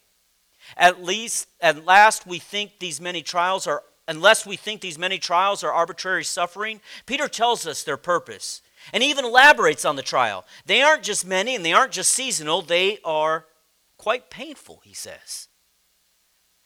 At 0.77 1.05
least, 1.05 1.49
at 1.61 1.85
last, 1.85 2.27
we 2.27 2.41
think 2.41 2.79
these 2.79 3.01
many 3.01 3.23
trials 3.23 3.67
are, 3.69 3.85
unless 4.11 4.45
we 4.45 4.57
think 4.57 4.81
these 4.81 4.99
many 4.99 5.19
trials 5.19 5.63
are 5.63 5.73
arbitrary 5.73 6.25
suffering, 6.25 6.81
Peter 7.07 7.29
tells 7.29 7.65
us 7.65 7.85
their 7.85 7.97
purpose 7.97 8.61
and 8.93 9.05
even 9.05 9.25
elaborates 9.25 9.85
on 9.85 9.95
the 9.95 10.03
trial. 10.03 10.45
They 10.67 10.83
aren't 10.83 11.05
just 11.05 11.25
many 11.25 11.55
and 11.55 11.65
they 11.65 11.73
aren't 11.73 11.93
just 11.93 12.11
seasonal, 12.13 12.61
they 12.61 12.99
are 13.05 13.47
quite 13.97 14.29
painful, 14.29 14.83
he 14.85 14.95
says. 14.95 15.47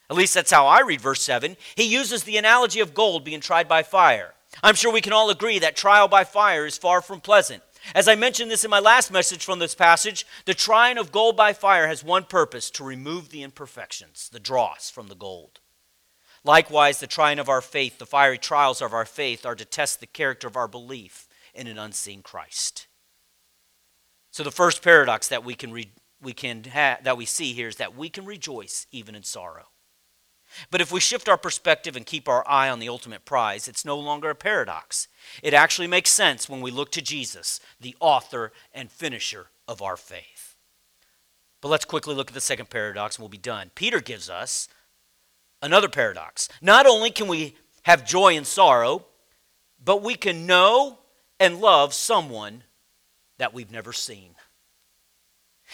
At 0.09 0.17
least 0.17 0.33
that's 0.33 0.51
how 0.51 0.67
I 0.67 0.81
read 0.81 1.03
verse 1.03 1.23
7. 1.23 1.57
He 1.77 1.85
uses 1.85 2.25
the 2.25 2.39
analogy 2.39 2.81
of 2.81 2.95
gold 2.95 3.25
being 3.25 3.41
tried 3.41 3.69
by 3.69 3.83
fire. 3.83 4.33
I'm 4.63 4.75
sure 4.75 4.93
we 4.93 5.01
can 5.03 5.13
all 5.13 5.29
agree 5.29 5.59
that 5.59 5.77
trial 5.77 6.09
by 6.09 6.25
fire 6.25 6.65
is 6.65 6.79
far 6.79 7.03
from 7.03 7.21
pleasant. 7.21 7.63
As 7.95 8.09
I 8.09 8.15
mentioned 8.15 8.51
this 8.51 8.65
in 8.65 8.71
my 8.71 8.79
last 8.79 9.13
message 9.13 9.45
from 9.45 9.59
this 9.59 9.75
passage, 9.75 10.27
the 10.47 10.55
trying 10.55 10.97
of 10.97 11.13
gold 11.13 11.37
by 11.37 11.53
fire 11.53 11.89
has 11.89 12.03
one 12.03 12.25
purpose 12.25 12.71
to 12.71 12.85
remove 12.85 13.29
the 13.29 13.43
imperfections, 13.43 14.31
the 14.33 14.41
dross 14.41 14.89
from 14.89 15.09
the 15.09 15.15
gold. 15.15 15.61
Likewise, 16.45 17.01
the 17.01 17.07
trying 17.07 17.39
of 17.39 17.49
our 17.49 17.63
faith, 17.63 17.99
the 17.99 18.07
fiery 18.07 18.39
trials 18.39 18.83
of 18.83 18.93
our 18.93 19.07
faith, 19.07 19.47
are 19.47 19.55
to 19.55 19.65
test 19.65 20.01
the 20.01 20.07
character 20.07 20.47
of 20.47 20.57
our 20.57 20.69
belief 20.69 21.27
in 21.55 21.67
an 21.67 21.79
unseen 21.79 22.23
Christ. 22.23 22.87
So, 24.31 24.43
the 24.43 24.51
first 24.51 24.83
paradox 24.83 25.29
that 25.29 25.45
we 25.45 25.55
can, 25.55 25.73
re- 25.73 25.93
we 26.21 26.35
can 26.35 26.65
ha- 26.65 26.99
that 27.03 27.17
we 27.17 27.25
see 27.25 27.55
here 27.55 27.69
is 27.69 27.77
that 27.77 27.97
we 27.97 28.11
can 28.11 28.27
rejoice 28.27 28.87
even 28.93 29.15
in 29.15 29.23
sorrow. 29.23 29.69
But 30.71 30.81
if 30.81 30.93
we 30.93 31.01
shift 31.01 31.29
our 31.29 31.39
perspective 31.39 31.97
and 31.97 32.07
keep 32.07 32.29
our 32.29 32.47
eye 32.49 32.69
on 32.69 32.79
the 32.79 32.89
ultimate 32.89 33.25
prize, 33.25 33.67
it's 33.67 33.85
no 33.85 33.99
longer 33.99 34.31
a 34.31 34.35
paradox. 34.35 35.09
It 35.43 35.55
actually 35.55 35.89
makes 35.89 36.11
sense 36.11 36.49
when 36.49 36.61
we 36.61 36.71
look 36.71 36.93
to 36.93 37.03
Jesus, 37.03 37.59
the 37.81 37.97
author 38.01 38.53
and 38.73 38.91
finisher 38.91 39.49
of 39.67 39.83
our 39.83 39.97
faith. 39.97 40.57
But 41.61 41.69
let's 41.69 41.85
quickly 41.85 42.15
look 42.15 42.29
at 42.29 42.35
the 42.35 42.41
second 42.41 42.71
paradox 42.71 43.17
and 43.17 43.23
we'll 43.23 43.31
be 43.31 43.39
done. 43.39 43.71
Peter 43.75 44.01
gives 44.01 44.29
us 44.29 44.69
another 45.65 45.89
paradox. 45.89 46.49
Not 46.61 46.87
only 46.87 47.11
can 47.11 47.27
we 47.27 47.57
have 47.83 48.07
joy 48.07 48.37
and 48.37 48.47
sorrow, 48.47 49.07
but 49.83 50.03
we 50.03 50.15
can 50.15 50.47
know 50.47 50.99
and 51.41 51.61
love 51.61 51.93
someone 51.95 52.63
that 53.39 53.53
we've 53.53 53.71
never 53.71 53.93
seen. 53.93 54.35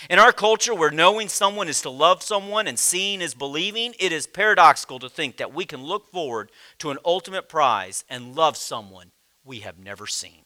In 0.09 0.19
our 0.19 0.33
culture, 0.33 0.75
where 0.75 0.91
knowing 0.91 1.29
someone 1.29 1.69
is 1.69 1.83
to 1.83 1.91
love 1.91 2.23
someone 2.23 2.67
and 2.67 2.79
seeing 2.79 3.21
is 3.21 3.35
believing, 3.35 3.95
it 3.99 4.13
is 4.13 4.27
paradoxical 4.27 4.99
to 5.01 5.09
think 5.09 5.37
that 5.37 5.53
we 5.53 5.65
can 5.65 5.83
look 5.83 6.11
forward 6.11 6.51
to 6.79 6.91
an 6.91 6.99
ultimate 7.05 7.49
prize 7.49 8.05
and 8.09 8.35
love 8.35 8.57
someone 8.57 9.11
we 9.45 9.59
have 9.59 9.79
never 9.79 10.07
seen. 10.07 10.45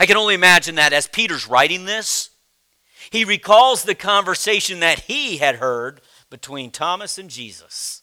I 0.00 0.06
can 0.06 0.16
only 0.16 0.34
imagine 0.34 0.76
that 0.76 0.92
as 0.92 1.08
Peter's 1.08 1.46
writing 1.46 1.84
this, 1.84 2.30
he 3.10 3.24
recalls 3.24 3.82
the 3.82 3.94
conversation 3.94 4.80
that 4.80 5.00
he 5.00 5.36
had 5.36 5.56
heard 5.56 6.00
between 6.30 6.70
Thomas 6.70 7.18
and 7.18 7.30
Jesus. 7.30 8.02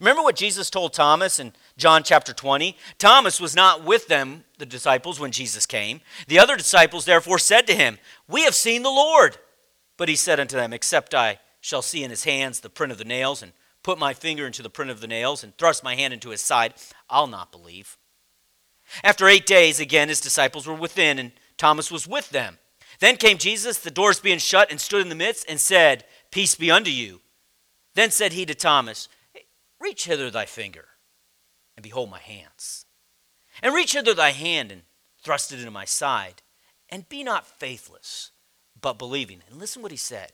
Remember 0.00 0.22
what 0.22 0.36
Jesus 0.36 0.68
told 0.68 0.92
Thomas 0.92 1.40
in 1.40 1.54
John 1.78 2.02
chapter 2.02 2.32
20? 2.32 2.76
Thomas 2.98 3.40
was 3.40 3.56
not 3.56 3.84
with 3.84 4.06
them, 4.08 4.44
the 4.58 4.66
disciples, 4.66 5.18
when 5.18 5.32
Jesus 5.32 5.64
came. 5.64 6.00
The 6.26 6.38
other 6.38 6.56
disciples 6.56 7.06
therefore 7.06 7.38
said 7.38 7.66
to 7.66 7.74
him, 7.74 7.98
We 8.28 8.44
have 8.44 8.54
seen 8.54 8.82
the 8.82 8.90
Lord. 8.90 9.38
But 9.96 10.08
he 10.08 10.16
said 10.16 10.38
unto 10.38 10.56
them, 10.56 10.72
Except 10.72 11.14
I 11.14 11.40
shall 11.60 11.82
see 11.82 12.04
in 12.04 12.10
his 12.10 12.24
hands 12.24 12.60
the 12.60 12.70
print 12.70 12.92
of 12.92 12.98
the 12.98 13.04
nails, 13.04 13.42
and 13.42 13.52
put 13.82 13.98
my 13.98 14.12
finger 14.12 14.46
into 14.46 14.62
the 14.62 14.70
print 14.70 14.90
of 14.90 15.00
the 15.00 15.06
nails, 15.06 15.42
and 15.42 15.56
thrust 15.56 15.82
my 15.82 15.94
hand 15.94 16.12
into 16.12 16.30
his 16.30 16.42
side, 16.42 16.74
I'll 17.08 17.26
not 17.26 17.50
believe. 17.50 17.96
After 19.02 19.26
eight 19.26 19.46
days, 19.46 19.80
again, 19.80 20.08
his 20.08 20.20
disciples 20.20 20.66
were 20.66 20.74
within, 20.74 21.18
and 21.18 21.32
Thomas 21.56 21.90
was 21.90 22.06
with 22.06 22.30
them. 22.30 22.58
Then 23.00 23.16
came 23.16 23.38
Jesus, 23.38 23.78
the 23.78 23.90
doors 23.90 24.20
being 24.20 24.38
shut, 24.38 24.70
and 24.70 24.80
stood 24.80 25.02
in 25.02 25.08
the 25.08 25.14
midst, 25.14 25.46
and 25.48 25.60
said, 25.60 26.04
Peace 26.30 26.54
be 26.54 26.70
unto 26.70 26.90
you. 26.90 27.20
Then 27.94 28.10
said 28.10 28.32
he 28.32 28.46
to 28.46 28.54
Thomas, 28.54 29.08
Reach 29.80 30.04
hither 30.04 30.30
thy 30.30 30.44
finger, 30.44 30.86
and 31.76 31.82
behold 31.82 32.10
my 32.10 32.18
hands. 32.18 32.84
And 33.62 33.74
reach 33.74 33.92
hither 33.92 34.14
thy 34.14 34.30
hand, 34.30 34.70
and 34.70 34.82
thrust 35.22 35.52
it 35.52 35.58
into 35.58 35.70
my 35.70 35.84
side. 35.84 36.42
And 36.88 37.08
be 37.08 37.22
not 37.22 37.46
faithless, 37.46 38.30
but 38.80 38.98
believing. 38.98 39.42
And 39.48 39.58
listen 39.58 39.82
what 39.82 39.90
he 39.90 39.96
said. 39.96 40.32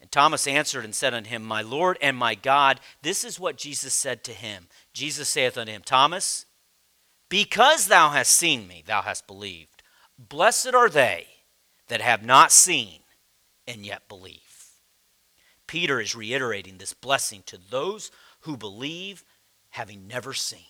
And 0.00 0.10
Thomas 0.10 0.46
answered 0.46 0.84
and 0.84 0.94
said 0.94 1.14
unto 1.14 1.30
him, 1.30 1.42
My 1.42 1.62
Lord 1.62 1.96
and 2.02 2.16
my 2.16 2.34
God. 2.34 2.80
This 3.02 3.24
is 3.24 3.40
what 3.40 3.56
Jesus 3.56 3.94
said 3.94 4.22
to 4.24 4.32
him. 4.32 4.68
Jesus 4.92 5.28
saith 5.28 5.56
unto 5.56 5.72
him, 5.72 5.82
Thomas, 5.82 6.46
because 7.30 7.88
thou 7.88 8.10
hast 8.10 8.32
seen 8.32 8.68
me, 8.68 8.84
thou 8.86 9.02
hast 9.02 9.26
believed. 9.26 9.82
Blessed 10.18 10.74
are 10.74 10.90
they 10.90 11.26
that 11.88 12.00
have 12.00 12.24
not 12.24 12.52
seen 12.52 13.00
and 13.66 13.84
yet 13.86 14.08
believe. 14.08 14.43
Peter 15.74 16.00
is 16.00 16.14
reiterating 16.14 16.78
this 16.78 16.92
blessing 16.94 17.42
to 17.46 17.58
those 17.58 18.12
who 18.42 18.56
believe, 18.56 19.24
having 19.70 20.06
never 20.06 20.32
seen. 20.32 20.60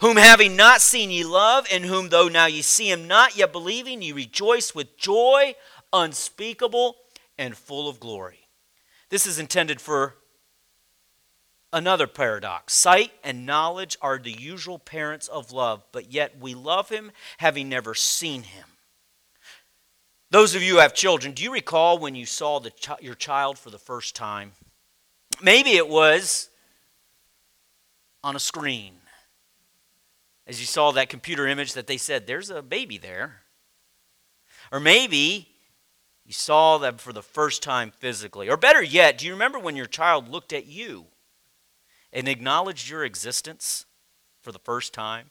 Whom 0.00 0.16
having 0.16 0.54
not 0.54 0.80
seen 0.80 1.10
ye 1.10 1.24
love, 1.24 1.66
and 1.72 1.84
whom 1.84 2.08
though 2.08 2.28
now 2.28 2.46
ye 2.46 2.62
see 2.62 2.88
him 2.88 3.08
not, 3.08 3.36
yet 3.36 3.50
believing, 3.50 4.00
ye 4.00 4.12
rejoice 4.12 4.76
with 4.76 4.96
joy 4.96 5.56
unspeakable 5.92 6.98
and 7.36 7.56
full 7.56 7.88
of 7.88 7.98
glory. 7.98 8.46
This 9.08 9.26
is 9.26 9.40
intended 9.40 9.80
for 9.80 10.14
another 11.72 12.06
paradox. 12.06 12.74
Sight 12.74 13.10
and 13.24 13.44
knowledge 13.44 13.96
are 14.00 14.20
the 14.20 14.30
usual 14.30 14.78
parents 14.78 15.26
of 15.26 15.50
love, 15.50 15.82
but 15.90 16.12
yet 16.12 16.38
we 16.38 16.54
love 16.54 16.90
him 16.90 17.10
having 17.38 17.68
never 17.68 17.96
seen 17.96 18.44
him. 18.44 18.69
Those 20.30 20.54
of 20.54 20.62
you 20.62 20.74
who 20.74 20.80
have 20.80 20.94
children, 20.94 21.32
do 21.32 21.42
you 21.42 21.52
recall 21.52 21.98
when 21.98 22.14
you 22.14 22.24
saw 22.24 22.62
your 23.00 23.16
child 23.16 23.58
for 23.58 23.70
the 23.70 23.78
first 23.78 24.14
time? 24.14 24.52
Maybe 25.42 25.72
it 25.72 25.88
was 25.88 26.50
on 28.22 28.36
a 28.36 28.40
screen. 28.40 28.94
As 30.46 30.60
you 30.60 30.66
saw 30.66 30.92
that 30.92 31.08
computer 31.08 31.48
image 31.48 31.72
that 31.74 31.88
they 31.88 31.96
said, 31.96 32.26
there's 32.26 32.48
a 32.48 32.62
baby 32.62 32.96
there. 32.96 33.42
Or 34.70 34.78
maybe 34.78 35.48
you 36.24 36.32
saw 36.32 36.78
them 36.78 36.96
for 36.96 37.12
the 37.12 37.22
first 37.22 37.60
time 37.60 37.90
physically. 37.90 38.48
Or 38.48 38.56
better 38.56 38.82
yet, 38.82 39.18
do 39.18 39.26
you 39.26 39.32
remember 39.32 39.58
when 39.58 39.74
your 39.74 39.86
child 39.86 40.28
looked 40.28 40.52
at 40.52 40.66
you 40.66 41.06
and 42.12 42.28
acknowledged 42.28 42.88
your 42.88 43.04
existence 43.04 43.84
for 44.40 44.52
the 44.52 44.60
first 44.60 44.94
time? 44.94 45.30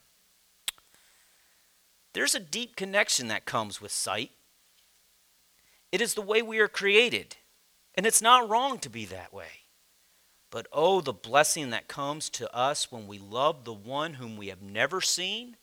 There's 2.12 2.36
a 2.36 2.40
deep 2.40 2.76
connection 2.76 3.30
that 3.30 3.46
comes 3.46 3.80
with 3.80 3.92
sight. 3.92 4.32
It 5.92 6.02
is 6.02 6.14
the 6.14 6.22
way 6.22 6.42
we 6.42 6.60
are 6.60 6.68
created, 6.68 7.38
and 7.96 8.06
it's 8.06 8.22
not 8.22 8.50
wrong 8.50 8.80
to 8.80 8.90
be 8.90 9.06
that 9.06 9.34
way. 9.34 9.64
But 10.52 10.68
oh, 10.72 11.02
the 11.02 11.14
blessing 11.14 11.70
that 11.70 11.88
comes 11.88 12.30
to 12.32 12.54
us 12.56 12.92
when 12.92 13.08
we 13.08 13.20
love 13.20 13.64
the 13.64 13.74
one 13.74 14.16
whom 14.16 14.36
we 14.36 14.48
have 14.48 14.62
never 14.62 15.02
seen 15.02 15.58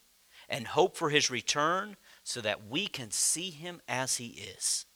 and 0.48 0.68
hope 0.68 0.96
for 0.96 1.10
his 1.10 1.30
return 1.30 1.96
so 2.22 2.40
that 2.40 2.68
we 2.68 2.86
can 2.86 3.10
see 3.10 3.50
him 3.50 3.80
as 3.88 4.16
he 4.16 4.26
is. 4.26 4.86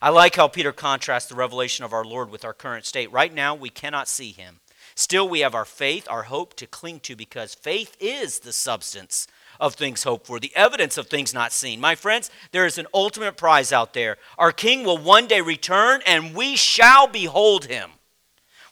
I 0.00 0.08
like 0.08 0.36
how 0.36 0.48
Peter 0.48 0.72
contrasts 0.72 1.28
the 1.28 1.36
revelation 1.36 1.84
of 1.84 1.92
our 1.92 2.04
Lord 2.04 2.30
with 2.30 2.44
our 2.44 2.54
current 2.54 2.84
state. 2.84 3.12
Right 3.12 3.32
now, 3.32 3.54
we 3.54 3.68
cannot 3.68 4.08
see 4.08 4.32
him. 4.32 4.60
Still, 4.94 5.28
we 5.28 5.40
have 5.40 5.54
our 5.54 5.64
faith, 5.64 6.06
our 6.10 6.24
hope 6.24 6.54
to 6.54 6.66
cling 6.66 7.00
to 7.00 7.16
because 7.16 7.54
faith 7.54 7.96
is 8.00 8.40
the 8.40 8.52
substance 8.52 9.26
of 9.60 9.74
things 9.74 10.04
hoped 10.04 10.26
for, 10.26 10.38
the 10.38 10.54
evidence 10.54 10.98
of 10.98 11.06
things 11.06 11.34
not 11.34 11.52
seen. 11.52 11.80
My 11.80 11.94
friends, 11.94 12.30
there 12.52 12.66
is 12.66 12.78
an 12.78 12.86
ultimate 12.92 13.36
prize 13.36 13.72
out 13.72 13.94
there. 13.94 14.16
Our 14.38 14.52
King 14.52 14.84
will 14.84 14.98
one 14.98 15.26
day 15.26 15.40
return, 15.40 16.00
and 16.06 16.34
we 16.34 16.56
shall 16.56 17.06
behold 17.06 17.66
him. 17.66 17.90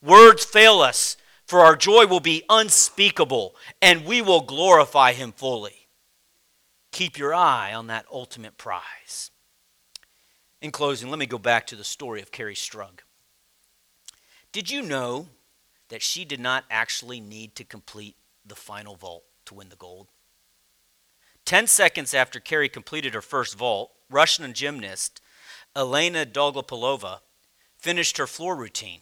Words 0.02 0.44
fail 0.44 0.80
us, 0.80 1.16
for 1.46 1.60
our 1.60 1.76
joy 1.76 2.06
will 2.06 2.20
be 2.20 2.44
unspeakable, 2.48 3.54
and 3.80 4.04
we 4.04 4.22
will 4.22 4.40
glorify 4.40 5.12
him 5.12 5.32
fully. 5.32 5.88
Keep 6.90 7.18
your 7.18 7.34
eye 7.34 7.72
on 7.72 7.86
that 7.86 8.06
ultimate 8.12 8.58
prize. 8.58 9.30
In 10.60 10.70
closing, 10.70 11.10
let 11.10 11.18
me 11.18 11.26
go 11.26 11.38
back 11.38 11.66
to 11.68 11.76
the 11.76 11.84
story 11.84 12.22
of 12.22 12.30
Kerri 12.30 12.54
Strug. 12.54 13.00
Did 14.52 14.70
you 14.70 14.82
know 14.82 15.28
that 15.88 16.02
she 16.02 16.24
did 16.24 16.40
not 16.40 16.64
actually 16.70 17.20
need 17.20 17.56
to 17.56 17.64
complete 17.64 18.16
the 18.46 18.54
final 18.54 18.94
vault 18.94 19.24
to 19.46 19.54
win 19.54 19.70
the 19.70 19.76
gold? 19.76 20.08
Ten 21.44 21.66
seconds 21.66 22.14
after 22.14 22.40
Kerri 22.40 22.68
completed 22.68 23.14
her 23.14 23.22
first 23.22 23.56
vault, 23.56 23.92
Russian 24.08 24.52
gymnast 24.54 25.20
Elena 25.74 26.24
Dolgopolova 26.26 27.20
finished 27.78 28.18
her 28.18 28.26
floor 28.26 28.54
routine. 28.54 29.00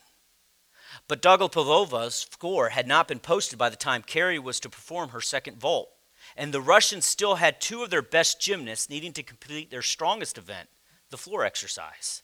But 1.07 1.23
Dolgopolova's 1.23 2.27
score 2.31 2.71
had 2.71 2.87
not 2.87 3.09
been 3.09 3.21
posted 3.21 3.59
by 3.59 3.69
the 3.69 3.77
time 3.77 4.03
Kerri 4.03 4.39
was 4.39 4.61
to 4.61 4.71
perform 4.71 5.11
her 5.11 5.21
second 5.21 5.59
vault. 5.59 5.91
And 6.37 6.55
the 6.55 6.61
Russians 6.61 7.05
still 7.05 7.37
had 7.37 7.61
two 7.61 7.83
of 7.83 7.91
their 7.91 8.03
best 8.03 8.41
gymnasts 8.41 8.89
needing 8.89 9.13
to 9.15 9.23
complete 9.23 9.71
their 9.71 9.83
strongest 9.83 10.39
event, 10.39 10.69
the 11.11 11.19
floor 11.19 11.45
exercise. 11.45 12.23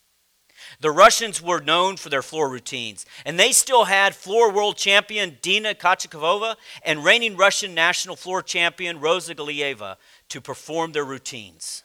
The 0.80 0.90
Russians 0.90 1.40
were 1.40 1.61
known 1.61 1.96
for 1.96 2.09
their 2.09 2.22
floor 2.22 2.48
routines, 2.48 3.07
and 3.24 3.38
they 3.38 3.52
still 3.52 3.84
had 3.84 4.14
floor 4.14 4.52
world 4.52 4.76
champion 4.76 5.38
Dina 5.42 5.74
Kochetkova 5.74 6.57
and 6.84 7.04
reigning 7.04 7.36
Russian 7.36 7.74
national 7.74 8.16
floor 8.16 8.42
champion 8.42 9.00
Rosa 9.00 9.34
Galieva 9.34 9.96
to 10.28 10.40
perform 10.40 10.92
their 10.92 11.04
routines. 11.04 11.84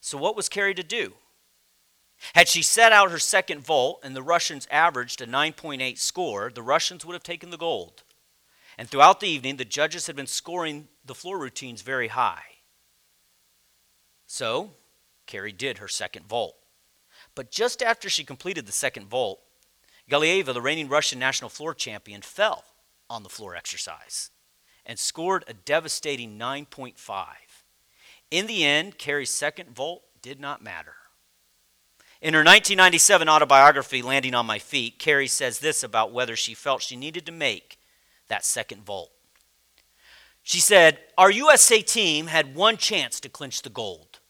So, 0.00 0.16
what 0.18 0.36
was 0.36 0.48
Kerri 0.48 0.74
to 0.74 0.82
do? 0.82 1.14
Had 2.34 2.48
she 2.48 2.62
set 2.62 2.92
out 2.92 3.10
her 3.10 3.18
second 3.18 3.60
vault 3.60 4.00
and 4.02 4.16
the 4.16 4.22
Russians 4.22 4.66
averaged 4.70 5.20
a 5.20 5.26
9.8 5.26 5.98
score, 5.98 6.50
the 6.54 6.62
Russians 6.62 7.04
would 7.04 7.14
have 7.14 7.22
taken 7.22 7.50
the 7.50 7.58
gold. 7.58 8.02
And 8.78 8.88
throughout 8.88 9.20
the 9.20 9.28
evening, 9.28 9.56
the 9.56 9.64
judges 9.64 10.06
had 10.06 10.16
been 10.16 10.26
scoring 10.26 10.88
the 11.04 11.14
floor 11.14 11.38
routines 11.38 11.82
very 11.82 12.08
high. 12.08 12.44
So, 14.26 14.72
Kerri 15.26 15.56
did 15.56 15.78
her 15.78 15.88
second 15.88 16.26
vault. 16.26 16.56
But 17.36 17.52
just 17.52 17.82
after 17.82 18.08
she 18.08 18.24
completed 18.24 18.66
the 18.66 18.72
second 18.72 19.06
vault, 19.06 19.40
Galieva, 20.10 20.52
the 20.52 20.62
reigning 20.62 20.88
Russian 20.88 21.20
national 21.20 21.50
floor 21.50 21.74
champion, 21.74 22.22
fell 22.22 22.64
on 23.08 23.22
the 23.22 23.28
floor 23.28 23.54
exercise 23.54 24.30
and 24.84 24.98
scored 24.98 25.44
a 25.46 25.52
devastating 25.52 26.38
9.5. 26.38 27.26
In 28.30 28.46
the 28.46 28.64
end, 28.64 28.98
Kerri's 28.98 29.30
second 29.30 29.70
vault 29.70 30.02
did 30.22 30.40
not 30.40 30.64
matter. 30.64 30.94
In 32.22 32.32
her 32.32 32.40
1997 32.40 33.28
autobiography, 33.28 34.00
Landing 34.00 34.34
on 34.34 34.46
My 34.46 34.58
Feet, 34.58 34.98
Carrie 34.98 35.28
says 35.28 35.58
this 35.58 35.82
about 35.82 36.12
whether 36.12 36.34
she 36.34 36.54
felt 36.54 36.82
she 36.82 36.96
needed 36.96 37.26
to 37.26 37.32
make 37.32 37.78
that 38.28 38.44
second 38.44 38.84
vault. 38.84 39.10
She 40.42 40.60
said, 40.60 40.98
Our 41.18 41.30
USA 41.30 41.82
team 41.82 42.28
had 42.28 42.54
one 42.54 42.78
chance 42.78 43.20
to 43.20 43.28
clinch 43.28 43.60
the 43.60 43.68
gold. 43.68 44.20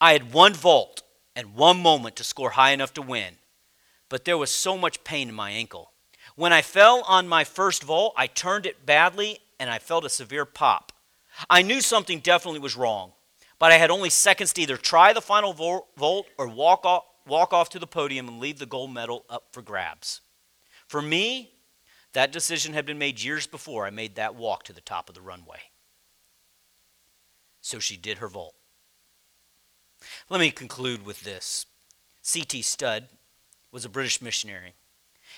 I 0.00 0.12
had 0.12 0.34
one 0.34 0.52
vault 0.52 1.02
and 1.36 1.54
one 1.54 1.80
moment 1.80 2.16
to 2.16 2.24
score 2.24 2.50
high 2.50 2.70
enough 2.72 2.94
to 2.94 3.02
win, 3.02 3.34
but 4.08 4.24
there 4.24 4.38
was 4.38 4.50
so 4.50 4.76
much 4.76 5.04
pain 5.04 5.28
in 5.28 5.34
my 5.34 5.50
ankle. 5.50 5.92
When 6.34 6.52
I 6.52 6.62
fell 6.62 7.04
on 7.06 7.28
my 7.28 7.44
first 7.44 7.84
vault, 7.84 8.14
I 8.16 8.26
turned 8.26 8.66
it 8.66 8.86
badly 8.86 9.38
and 9.60 9.70
I 9.70 9.78
felt 9.78 10.04
a 10.04 10.08
severe 10.08 10.46
pop. 10.46 10.92
I 11.50 11.62
knew 11.62 11.80
something 11.82 12.20
definitely 12.20 12.60
was 12.60 12.76
wrong, 12.76 13.12
but 13.58 13.70
I 13.70 13.76
had 13.76 13.90
only 13.90 14.10
seconds 14.10 14.52
to 14.54 14.62
either 14.62 14.78
try 14.78 15.12
the 15.12 15.20
final 15.20 15.52
vault 15.52 16.26
or 16.38 16.48
walk 16.48 16.84
off, 16.84 17.04
walk 17.26 17.52
off 17.52 17.68
to 17.70 17.78
the 17.78 17.86
podium 17.86 18.28
and 18.28 18.40
leave 18.40 18.58
the 18.58 18.66
gold 18.66 18.92
medal 18.92 19.24
up 19.28 19.48
for 19.52 19.60
grabs. 19.60 20.22
For 20.88 21.02
me, 21.02 21.52
that 22.12 22.32
decision 22.32 22.72
had 22.72 22.86
been 22.86 22.98
made 22.98 23.22
years 23.22 23.46
before 23.46 23.86
I 23.86 23.90
made 23.90 24.14
that 24.14 24.34
walk 24.34 24.62
to 24.64 24.72
the 24.72 24.80
top 24.80 25.10
of 25.10 25.14
the 25.14 25.20
runway. 25.20 25.58
So 27.60 27.78
she 27.78 27.96
did 27.96 28.18
her 28.18 28.28
vault. 28.28 28.54
Let 30.28 30.40
me 30.40 30.50
conclude 30.50 31.04
with 31.04 31.22
this. 31.22 31.66
C.T. 32.22 32.62
Studd 32.62 33.08
was 33.72 33.84
a 33.84 33.88
British 33.88 34.20
missionary. 34.20 34.74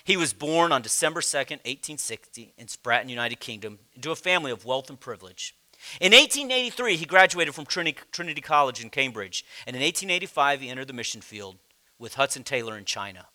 He 0.04 0.16
was 0.16 0.32
born 0.32 0.72
on 0.72 0.82
December 0.82 1.20
2nd, 1.20 1.60
1860, 1.64 2.54
in 2.56 2.66
Spratton, 2.66 3.08
United 3.08 3.40
Kingdom, 3.40 3.78
into 3.94 4.10
a 4.10 4.16
family 4.16 4.50
of 4.50 4.64
wealth 4.64 4.88
and 4.88 4.98
privilege. 4.98 5.54
In 6.00 6.12
1883, 6.12 6.96
he 6.96 7.04
graduated 7.04 7.54
from 7.54 7.66
Trinity 7.66 8.40
College 8.40 8.82
in 8.82 8.90
Cambridge, 8.90 9.44
and 9.66 9.76
in 9.76 9.82
1885, 9.82 10.60
he 10.60 10.68
entered 10.68 10.88
the 10.88 10.92
mission 10.92 11.20
field 11.20 11.56
with 11.98 12.14
Hudson 12.14 12.44
Taylor 12.44 12.76
in 12.76 12.84
China. 12.84 13.26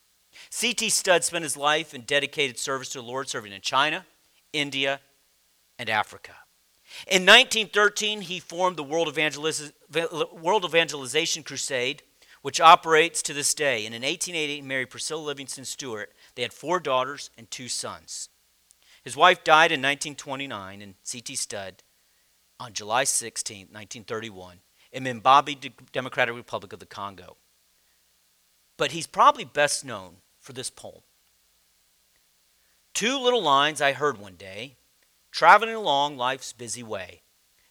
C.T. 0.50 0.90
Studd 0.90 1.24
spent 1.24 1.44
his 1.44 1.58
life 1.58 1.94
in 1.94 2.02
dedicated 2.02 2.58
service 2.58 2.90
to 2.90 3.00
the 3.00 3.06
Lord, 3.06 3.30
serving 3.30 3.52
in 3.52 3.62
China, 3.62 4.06
India, 4.52 5.00
and 5.78 5.90
Africa. 5.90 6.34
In 7.08 7.24
1913, 7.26 8.22
he 8.22 8.40
formed 8.40 8.78
the 8.78 8.84
World, 8.84 9.08
Evangeliz- 9.08 9.74
World 10.32 10.66
Evangelization 10.66 11.44
Crusade, 11.44 12.04
which 12.42 12.62
operates 12.62 13.22
to 13.24 13.34
this 13.34 13.54
day. 13.54 13.86
And 13.86 13.96
in 13.96 14.02
1880, 14.02 14.56
he 14.56 14.62
married 14.62 14.90
Priscilla 14.90 15.22
Livingston 15.22 15.66
Stewart. 15.66 16.12
They 16.36 16.42
had 16.42 16.54
four 16.54 16.80
daughters 16.80 17.30
and 17.38 17.50
two 17.50 17.68
sons. 17.68 18.30
His 19.04 19.18
wife 19.18 19.44
died 19.44 19.72
in 19.72 19.82
1929, 19.82 20.82
in 20.82 20.96
C.T. 21.04 21.36
Studd 21.36 21.84
on 22.60 22.74
July 22.74 23.04
16, 23.04 23.68
1931, 23.72 24.60
in 24.92 25.04
Mbabane, 25.04 25.72
Democratic 25.92 26.36
Republic 26.36 26.72
of 26.72 26.80
the 26.80 26.86
Congo. 26.86 27.38
But 28.78 28.92
he's 28.92 29.08
probably 29.08 29.46
best 29.46 29.84
known 29.84 30.18
for 30.40 30.54
this 30.54 30.70
poem. 30.70 31.02
Two 32.94 33.20
little 33.20 33.42
lines 33.42 33.82
I 33.82 33.94
heard 33.94 34.18
one 34.20 34.36
day 34.36 34.76
traveling 35.34 35.74
along 35.74 36.16
life's 36.16 36.54
busy 36.54 36.84
way, 36.84 37.24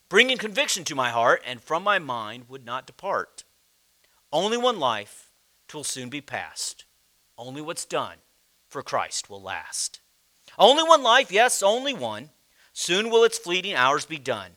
bringing 0.08 0.36
conviction 0.36 0.82
to 0.82 0.96
my 0.96 1.10
heart 1.10 1.40
and 1.46 1.62
from 1.62 1.84
my 1.84 1.96
mind 1.96 2.48
would 2.48 2.66
not 2.66 2.88
depart. 2.88 3.44
Only 4.32 4.56
one 4.56 4.80
life, 4.80 5.30
twill 5.68 5.84
soon 5.84 6.10
be 6.10 6.20
past. 6.20 6.86
Only 7.38 7.62
what's 7.62 7.84
done 7.84 8.16
for 8.68 8.82
Christ 8.82 9.30
will 9.30 9.40
last. 9.40 10.00
Only 10.58 10.82
one 10.82 11.04
life, 11.04 11.30
yes, 11.30 11.62
only 11.62 11.94
one. 11.94 12.30
Soon 12.72 13.10
will 13.10 13.22
its 13.22 13.38
fleeting 13.38 13.74
hours 13.74 14.06
be 14.06 14.18
done. 14.18 14.52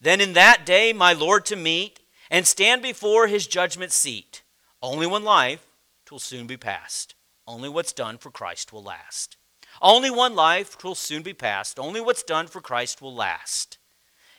Then 0.00 0.20
in 0.20 0.34
that 0.34 0.64
day 0.64 0.92
my 0.92 1.12
Lord 1.12 1.44
to 1.46 1.56
meet 1.56 1.98
and 2.30 2.46
stand 2.46 2.82
before 2.82 3.26
his 3.26 3.48
judgment 3.48 3.90
seat. 3.90 4.42
Only 4.80 5.08
one 5.08 5.24
life, 5.24 5.66
twill 6.06 6.20
soon 6.20 6.46
be 6.46 6.56
past. 6.56 7.16
Only 7.48 7.68
what's 7.68 7.92
done 7.92 8.16
for 8.16 8.30
Christ 8.30 8.72
will 8.72 8.84
last. 8.84 9.37
Only 9.80 10.10
one 10.10 10.34
life, 10.34 10.82
will 10.82 10.94
soon 10.94 11.22
be 11.22 11.34
passed. 11.34 11.78
Only 11.78 12.00
what's 12.00 12.22
done 12.22 12.46
for 12.46 12.60
Christ 12.60 13.00
will 13.00 13.14
last. 13.14 13.78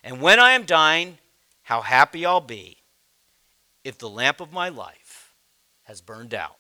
And 0.04 0.22
when 0.22 0.40
I 0.40 0.52
am 0.52 0.64
dying, 0.64 1.18
how 1.64 1.82
happy 1.82 2.26
I'll 2.26 2.42
be 2.42 2.78
if 3.84 3.98
the 3.98 4.10
lamp 4.10 4.42
of 4.42 4.52
my 4.52 4.70
life 4.70 5.34
has 5.84 6.02
burned 6.02 6.34
out 6.34 6.58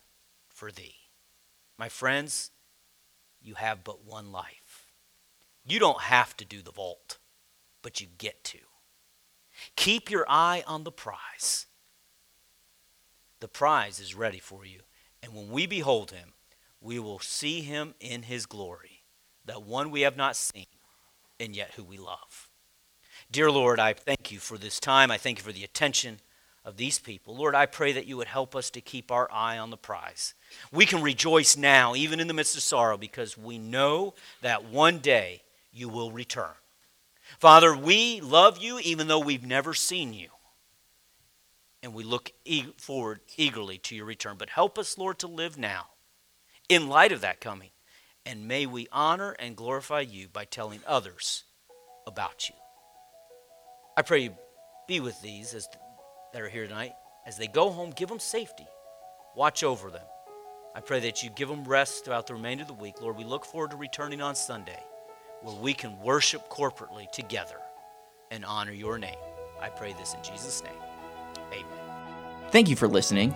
for 0.48 0.72
thee. 0.72 0.96
My 1.78 1.90
friends, 1.90 2.52
you 3.42 3.56
have 3.56 3.84
but 3.84 4.06
one 4.06 4.32
life. 4.32 4.88
You 5.66 5.80
don't 5.80 6.02
have 6.02 6.36
to 6.38 6.46
do 6.46 6.62
the 6.62 6.72
vault, 6.72 7.18
but 7.82 8.02
you 8.02 8.08
get 8.18 8.44
to. 8.46 8.60
Keep 9.76 10.10
your 10.10 10.26
eye 10.28 10.64
on 10.66 10.84
the 10.84 10.92
prize. 10.92 11.68
The 13.40 13.48
prize 13.48 14.00
is 14.00 14.16
ready 14.16 14.40
for 14.40 14.66
you. 14.66 14.80
And 15.22 15.34
when 15.34 15.50
we 15.50 15.66
behold 15.66 16.12
him, 16.12 16.34
we 16.82 17.00
will 17.00 17.20
see 17.20 17.62
him 17.62 17.94
in 18.00 18.24
his 18.24 18.46
glory, 18.46 19.04
that 19.46 19.64
one 19.64 19.92
we 19.92 20.02
have 20.02 20.16
not 20.16 20.36
seen, 20.36 20.68
and 21.40 21.56
yet 21.56 21.72
who 21.76 21.84
we 21.84 21.98
love. 21.98 22.50
Dear 23.32 23.52
Lord, 23.52 23.80
I 23.80 23.94
thank 23.94 24.32
you 24.32 24.40
for 24.40 24.58
this 24.58 24.80
time. 24.80 25.12
I 25.12 25.18
thank 25.18 25.38
you 25.38 25.44
for 25.44 25.52
the 25.52 25.64
attention 25.64 26.20
of 26.66 26.78
these 26.78 27.00
people. 27.00 27.36
Lord, 27.36 27.56
I 27.56 27.66
pray 27.66 27.92
that 27.94 28.08
you 28.08 28.18
would 28.18 28.28
help 28.28 28.56
us 28.56 28.70
to 28.72 28.82
keep 28.82 29.12
our 29.12 29.30
eye 29.32 29.58
on 29.58 29.70
the 29.70 29.78
prize. 29.78 30.34
We 30.72 30.86
can 30.86 31.02
rejoice 31.02 31.58
now, 31.58 31.96
even 31.96 32.20
in 32.20 32.28
the 32.28 32.34
midst 32.34 32.56
of 32.56 32.64
sorrow, 32.64 32.98
because 32.98 33.38
we 33.38 33.58
know 33.58 34.14
that 34.42 34.66
one 34.66 35.00
day 35.00 35.42
you 35.72 35.90
will 35.90 36.12
return. 36.12 36.54
Father, 37.40 37.76
we 37.76 38.22
love 38.22 38.58
you 38.58 38.80
even 38.80 39.08
though 39.08 39.20
we've 39.20 39.46
never 39.46 39.74
seen 39.74 40.14
you. 40.14 40.30
And 41.82 41.94
we 41.94 42.04
look 42.04 42.32
e- 42.44 42.74
forward 42.78 43.22
eagerly 43.38 43.78
to 43.80 43.96
your 43.96 44.06
return. 44.06 44.36
But 44.38 44.50
help 44.50 44.78
us, 44.78 44.98
Lord, 44.98 45.20
to 45.20 45.28
live 45.28 45.58
now 45.58 45.88
in 46.70 46.88
light 46.88 47.11
of 47.11 47.22
that 47.22 47.41
coming. 47.41 47.72
And 48.26 48.47
may 48.47 48.65
we 48.65 48.88
honor 48.91 49.36
and 49.39 49.55
glorify 49.55 50.01
you 50.01 50.28
by 50.28 50.45
telling 50.45 50.82
others 50.86 51.43
about 52.05 52.47
you. 52.47 52.55
I 53.97 54.03
pray 54.03 54.20
you 54.20 54.36
be 54.88 54.99
with 54.99 55.20
these 55.22 55.53
as, 55.53 55.67
that 56.34 56.41
are 56.41 56.49
here 56.49 56.67
tonight. 56.67 56.93
As 57.26 57.38
they 57.38 57.47
go 57.47 57.70
home, 57.70 57.91
give 57.91 58.09
them 58.09 58.20
safety. 58.20 58.67
Watch 59.36 59.63
over 59.63 59.89
them. 59.89 60.05
I 60.76 60.82
pray 60.82 60.99
that 61.01 61.24
you 61.24 61.32
give 61.32 61.49
them 61.49 61.63
rest 61.63 62.05
throughout 62.05 62.28
the 62.28 62.36
remainder 62.36 62.61
of 62.61 62.67
the 62.67 62.76
week. 62.76 63.01
Lord, 63.01 63.17
we 63.17 63.24
look 63.24 63.45
forward 63.45 63.72
to 63.72 63.78
returning 63.78 64.22
on 64.22 64.36
Sunday 64.36 64.80
where 65.41 65.55
we 65.55 65.74
can 65.74 65.99
worship 66.01 66.49
corporately 66.49 67.09
together 67.11 67.57
and 68.32 68.45
honor 68.45 68.72
your 68.72 68.97
name. 68.97 69.15
I 69.59 69.70
pray 69.70 69.93
this 69.93 70.13
in 70.13 70.24
Jesus' 70.24 70.63
name. 70.63 70.74
Amen. 71.51 72.51
Thank 72.51 72.70
you 72.70 72.76
for 72.76 72.88
listening. 72.88 73.36